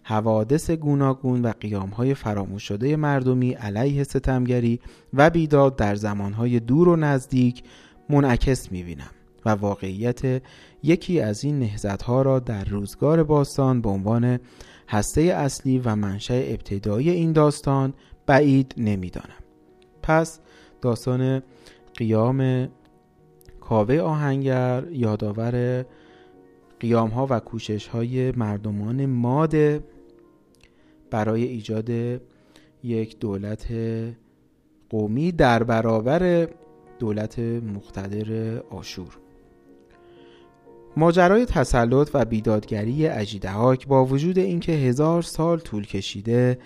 حوادث 0.09 0.71
گوناگون 0.71 1.43
و 1.43 1.53
قیامهای 1.61 2.15
فراموش 2.15 2.63
شده 2.63 2.97
مردمی 2.97 3.53
علیه 3.53 4.05
ستمگری 4.05 4.81
و 5.15 5.31
بیداد 5.31 5.77
در 5.77 5.95
زمانهای 5.95 6.61
دور 6.61 6.89
و 6.89 6.97
نزدیک 6.97 7.63
منعکس 8.11 8.73
می‌بینم 8.73 9.11
و 9.45 9.51
واقعیت 9.51 10.43
یکی 10.83 11.21
از 11.21 11.45
این 11.45 11.59
نهزتها 11.59 12.23
را 12.23 12.39
در 12.39 12.65
روزگار 12.65 13.25
باستان 13.25 13.81
به 13.81 13.89
عنوان 13.89 14.39
هسته 14.89 15.21
اصلی 15.21 15.79
و 15.79 15.97
منشأ 15.97 16.35
ابتدایی 16.35 17.11
این 17.11 17.33
داستان 17.33 17.95
بعید 18.27 18.75
نمی‌دانم. 18.77 19.43
پس 20.03 20.41
داستان 20.81 21.43
قیام 21.97 22.69
کاوه 23.61 23.99
آهنگر 23.99 24.85
یادآور 24.93 25.85
قیام 26.81 27.11
ها 27.11 27.27
و 27.31 27.41
کوشش 27.41 27.87
های 27.87 28.33
مردمان 28.33 29.07
ماده 29.07 29.81
برای 31.11 31.45
ایجاد 31.45 31.91
یک 32.83 33.19
دولت 33.19 33.67
قومی 34.91 35.33
در 35.33 35.63
برابر 35.63 36.49
دولت 36.99 37.39
مقتدر 37.39 38.59
آشور. 38.59 39.19
ماجرای 40.97 41.45
تسلط 41.47 42.11
و 42.15 42.25
بیدادگری 42.25 43.07
اجیدهاک 43.07 43.87
با 43.87 44.05
وجود 44.05 44.39
اینکه 44.39 44.73
هزار 44.73 45.23
سال 45.23 45.59
طول 45.59 45.87
کشیده 45.87 46.59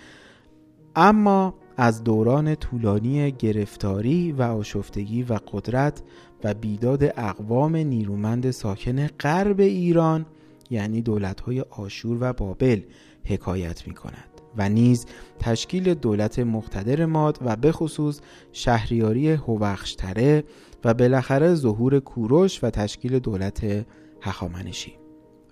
اما 0.96 1.54
از 1.76 2.04
دوران 2.04 2.54
طولانی 2.54 3.32
گرفتاری 3.32 4.32
و 4.32 4.42
آشفتگی 4.42 5.22
و 5.22 5.38
قدرت 5.52 6.02
و 6.44 6.54
بیداد 6.54 7.04
اقوام 7.04 7.76
نیرومند 7.76 8.50
ساکن 8.50 9.06
غرب 9.06 9.60
ایران 9.60 10.26
یعنی 10.70 11.02
دولت‌های 11.02 11.60
آشور 11.60 12.18
و 12.20 12.32
بابل 12.32 12.80
حکایت 13.24 13.88
می 13.88 13.94
کند 13.94 14.29
و 14.56 14.68
نیز 14.68 15.06
تشکیل 15.38 15.94
دولت 15.94 16.38
مقتدر 16.38 17.06
ماد 17.06 17.38
و 17.44 17.56
به 17.56 17.72
خصوص 17.72 18.20
شهریاری 18.52 19.32
هوخشتره 19.32 20.44
و 20.84 20.94
بالاخره 20.94 21.54
ظهور 21.54 22.00
کوروش 22.00 22.64
و 22.64 22.70
تشکیل 22.70 23.18
دولت 23.18 23.86
هخامنشی. 24.22 24.92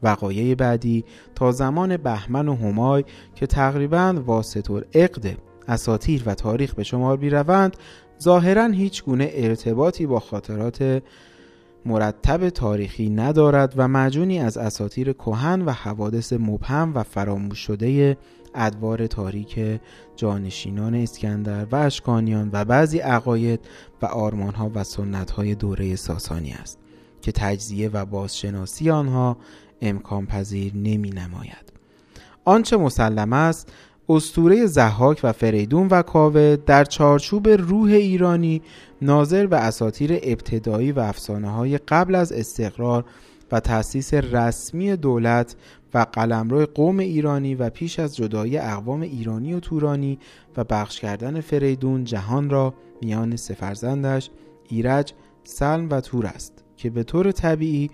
وقایع 0.02 0.54
بعدی 0.54 1.04
تا 1.34 1.52
زمان 1.52 1.96
بهمن 1.96 2.48
و 2.48 2.56
همای 2.56 3.04
که 3.34 3.46
تقریبا 3.46 4.22
واسطور 4.26 4.84
عقد 4.94 5.36
اساتیر 5.68 6.22
و 6.26 6.34
تاریخ 6.34 6.74
به 6.74 6.82
شمار 6.82 7.16
بیروند 7.16 7.76
ظاهرا 8.22 8.66
هیچ 8.66 9.04
گونه 9.04 9.30
ارتباطی 9.32 10.06
با 10.06 10.20
خاطرات 10.20 11.02
مرتب 11.86 12.48
تاریخی 12.48 13.10
ندارد 13.10 13.74
و 13.76 13.88
مجونی 13.88 14.40
از 14.40 14.56
اساتیر 14.56 15.12
کهن 15.12 15.62
و 15.62 15.70
حوادث 15.70 16.32
مبهم 16.32 16.94
و 16.94 17.02
فراموش 17.02 17.58
شده 17.58 18.16
ادوار 18.58 19.06
تاریک 19.06 19.80
جانشینان 20.16 20.94
اسکندر 20.94 21.64
و 21.64 21.76
اشکانیان 21.76 22.50
و 22.52 22.64
بعضی 22.64 22.98
عقاید 22.98 23.60
و 24.02 24.06
آرمانها 24.06 24.70
و 24.74 24.84
سنتهای 24.84 25.54
دوره 25.54 25.96
ساسانی 25.96 26.52
است 26.52 26.78
که 27.22 27.32
تجزیه 27.32 27.88
و 27.88 28.04
بازشناسی 28.04 28.90
آنها 28.90 29.36
امکان 29.82 30.26
پذیر 30.26 30.72
نمی 30.76 31.10
نماید. 31.10 31.72
آنچه 32.44 32.76
مسلم 32.76 33.32
است 33.32 33.72
استوره 34.08 34.66
زحاک 34.66 35.20
و 35.22 35.32
فریدون 35.32 35.88
و 35.88 36.02
کاوه 36.02 36.56
در 36.56 36.84
چارچوب 36.84 37.48
روح 37.48 37.90
ایرانی 37.90 38.62
ناظر 39.02 39.46
به 39.46 39.56
اساتیر 39.56 40.18
ابتدایی 40.22 40.92
و 40.92 41.00
افسانه 41.00 41.50
های 41.50 41.78
قبل 41.78 42.14
از 42.14 42.32
استقرار 42.32 43.04
و 43.52 43.60
تأسیس 43.60 44.14
رسمی 44.14 44.96
دولت 44.96 45.56
و 45.94 46.06
قلمرو 46.12 46.66
قوم 46.66 46.98
ایرانی 46.98 47.54
و 47.54 47.70
پیش 47.70 47.98
از 47.98 48.16
جدایی 48.16 48.58
اقوام 48.58 49.00
ایرانی 49.00 49.54
و 49.54 49.60
تورانی 49.60 50.18
و 50.56 50.64
بخش 50.64 51.00
کردن 51.00 51.40
فریدون 51.40 52.04
جهان 52.04 52.50
را 52.50 52.74
میان 53.02 53.36
سفرزندش 53.36 54.30
ایرج، 54.68 55.12
سلم 55.44 55.88
و 55.90 56.00
تور 56.00 56.26
است 56.26 56.64
که 56.76 56.90
به 56.90 57.02
طور 57.02 57.32
طبیعی 57.32 57.90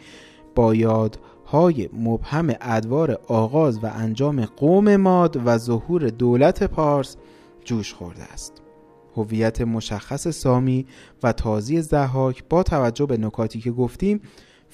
با 0.55 0.75
یادهای 0.75 1.89
مبهم 1.93 2.55
ادوار 2.61 3.19
آغاز 3.29 3.85
و 3.85 3.87
انجام 3.87 4.45
قوم 4.45 4.97
ماد 4.97 5.43
و 5.47 5.59
ظهور 5.59 6.11
دولت 6.11 6.63
پارس 6.63 7.17
جوش 7.65 7.95
خورده 7.95 8.23
است. 8.23 8.63
هویت 9.17 9.61
مشخص 9.61 10.29
سامی 10.29 10.87
و 11.23 11.33
تازی 11.33 11.83
زهاک 11.83 12.45
با 12.49 12.63
توجه 12.63 13.07
به 13.07 13.17
نکاتی 13.17 13.61
که 13.61 13.71
گفتیم 13.71 14.21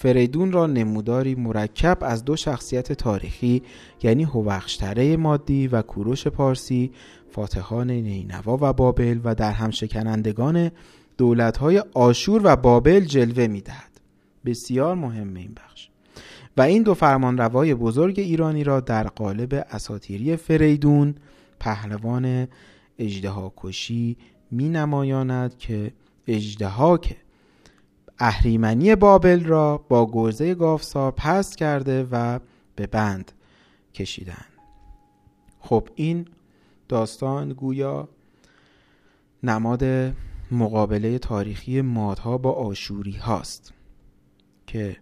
فریدون 0.01 0.53
را 0.53 0.67
نموداری 0.67 1.35
مرکب 1.35 1.99
از 2.01 2.25
دو 2.25 2.37
شخصیت 2.37 2.93
تاریخی 2.93 3.63
یعنی 4.03 4.25
هوخشتره 4.25 5.17
مادی 5.17 5.69
و 5.69 5.83
کوروش 5.83 6.27
پارسی 6.27 6.93
فاتحان 7.31 7.91
نینوا 7.91 8.59
و 8.61 8.73
بابل 8.73 9.21
و 9.25 9.35
در 9.35 9.53
هم 9.53 9.71
شکنندگان 9.71 10.71
دولتهای 11.19 11.83
آشور 11.95 12.41
و 12.45 12.57
بابل 12.57 13.01
جلوه 13.01 13.47
می 13.47 13.61
دهد. 13.61 13.91
بسیار 14.45 14.95
مهم 14.95 15.35
این 15.35 15.53
بخش 15.57 15.89
و 16.57 16.63
این 16.63 16.83
دو 16.83 16.95
فرمانروای 16.95 17.75
بزرگ 17.75 18.21
ایرانی 18.21 18.65
را 18.65 18.81
در 18.81 19.07
قالب 19.07 19.67
اساتیری 19.71 20.37
فریدون 20.37 21.15
پهلوان 21.61 22.49
اجدها 22.99 23.53
کشی 23.57 24.17
می 24.51 24.69
نمایاند 24.69 25.59
که 25.59 25.93
اجدها 26.27 26.99
که 26.99 27.17
اهریمنی 28.21 28.97
بابل 28.97 29.45
را 29.45 29.79
با 29.89 30.11
گرزه 30.13 30.55
گافسار 30.55 31.13
پست 31.13 31.57
کرده 31.57 32.09
و 32.11 32.39
به 32.77 32.87
بند 32.87 33.33
کشیدن 33.95 34.45
خب 35.61 35.89
این 35.95 36.27
داستان 36.89 37.53
گویا 37.53 38.09
نماد 39.43 39.85
مقابله 40.51 41.19
تاریخی 41.19 41.81
مادها 41.81 42.39
با 42.39 42.53
آشوری 42.53 43.13
هاست 43.13 43.73
که 44.67 44.97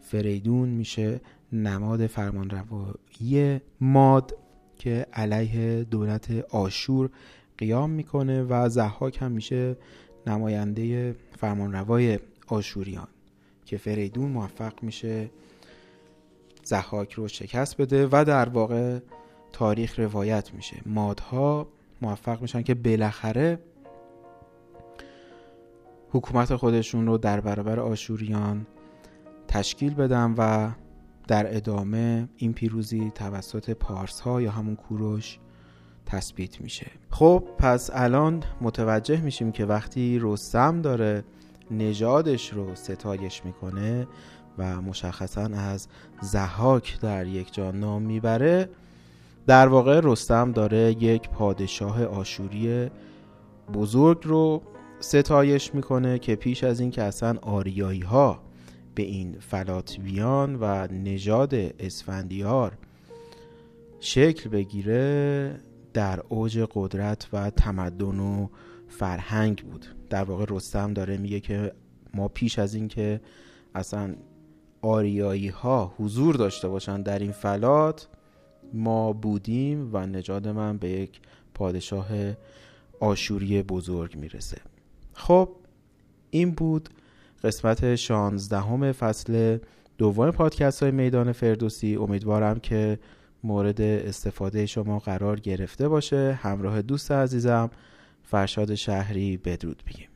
فریدون 0.00 0.68
میشه 0.68 1.20
نماد 1.52 2.06
فرمانروایی 2.06 3.60
ماد 3.80 4.36
که 4.76 5.06
علیه 5.12 5.84
دولت 5.84 6.30
آشور 6.50 7.10
قیام 7.58 7.90
می‌کنه 7.90 8.42
و 8.42 8.68
زحاک 8.68 9.22
هم 9.22 9.32
میشه 9.32 9.76
نماینده 10.26 11.16
فرمانروای 11.36 12.18
آشوریان 12.52 13.08
که 13.64 13.76
فریدون 13.76 14.30
موفق 14.30 14.82
میشه 14.82 15.30
زحاک 16.64 17.12
رو 17.12 17.28
شکست 17.28 17.76
بده 17.76 18.08
و 18.12 18.24
در 18.26 18.48
واقع 18.48 18.98
تاریخ 19.52 19.98
روایت 19.98 20.54
میشه. 20.54 20.76
مادها 20.86 21.68
موفق 22.02 22.42
میشن 22.42 22.62
که 22.62 22.74
بالاخره 22.74 23.58
حکومت 26.10 26.56
خودشون 26.56 27.06
رو 27.06 27.18
در 27.18 27.40
برابر 27.40 27.80
آشوریان 27.80 28.66
تشکیل 29.48 29.94
بدن 29.94 30.34
و 30.38 30.70
در 31.28 31.56
ادامه 31.56 32.28
این 32.36 32.52
پیروزی 32.52 33.12
توسط 33.14 33.70
پارس 33.70 34.20
ها 34.20 34.42
یا 34.42 34.50
همون 34.50 34.76
کوروش 34.76 35.38
تثبیت 36.06 36.60
میشه. 36.60 36.86
خب 37.10 37.44
پس 37.58 37.90
الان 37.92 38.42
متوجه 38.60 39.20
میشیم 39.20 39.52
که 39.52 39.64
وقتی 39.64 40.18
رستم 40.22 40.82
داره 40.82 41.24
نژادش 41.70 42.52
رو 42.52 42.74
ستایش 42.74 43.44
می‌کنه 43.44 44.06
و 44.58 44.80
مشخصا 44.82 45.42
از 45.42 45.88
زهاک 46.20 47.00
در 47.00 47.26
یک 47.26 47.54
جا 47.54 47.70
نام 47.70 48.02
می‌بره. 48.02 48.68
در 49.46 49.68
واقع 49.68 50.00
رستم 50.04 50.52
داره 50.52 51.02
یک 51.02 51.30
پادشاه 51.30 52.04
آشوری 52.04 52.90
بزرگ 53.74 54.18
رو 54.24 54.62
ستایش 55.00 55.74
می‌کنه 55.74 56.18
که 56.18 56.36
پیش 56.36 56.64
از 56.64 56.80
این 56.80 56.90
که 56.90 57.02
اصلا 57.02 57.36
آریایی 57.42 58.00
ها 58.00 58.40
به 58.94 59.02
این 59.02 59.36
فلاتویان 59.40 60.58
و 60.60 60.86
نژاد 60.92 61.54
اسفندیار 61.54 62.72
شکل 64.00 64.50
بگیره 64.50 65.54
در 65.92 66.20
اوج 66.28 66.66
قدرت 66.74 67.28
و 67.32 67.50
تمدن 67.50 68.18
و 68.18 68.48
فرهنگ 68.90 69.64
بود. 69.64 69.86
در 70.10 70.24
واقع 70.24 70.44
رستم 70.48 70.92
داره 70.92 71.16
میگه 71.16 71.40
که 71.40 71.72
ما 72.14 72.28
پیش 72.28 72.58
از 72.58 72.74
این 72.74 72.88
که 72.88 73.20
اصلا 73.74 74.14
آریایی 74.82 75.48
ها 75.48 75.94
حضور 75.98 76.34
داشته 76.34 76.68
باشن 76.68 77.02
در 77.02 77.18
این 77.18 77.32
فلات 77.32 78.08
ما 78.72 79.12
بودیم 79.12 79.90
و 79.92 80.06
نجاد 80.06 80.48
من 80.48 80.76
به 80.76 80.88
یک 80.88 81.20
پادشاه 81.54 82.08
آشوری 83.00 83.62
بزرگ 83.62 84.16
می‌رسه. 84.16 84.58
خب 85.12 85.48
این 86.30 86.50
بود 86.50 86.88
قسمت 87.44 87.94
شانزدهم 87.94 88.92
فصل 88.92 89.58
دوم 89.98 90.30
پادکست 90.30 90.82
های 90.82 90.92
میدان 90.92 91.32
فردوسی. 91.32 91.96
امیدوارم 91.96 92.58
که 92.58 92.98
مورد 93.44 93.80
استفاده 93.80 94.66
شما 94.66 94.98
قرار 94.98 95.40
گرفته 95.40 95.88
باشه. 95.88 96.38
همراه 96.42 96.82
دوست 96.82 97.12
عزیزم 97.12 97.70
فرشاد 98.30 98.74
شهری 98.74 99.36
بدرود 99.36 99.82
بگیم. 99.86 100.09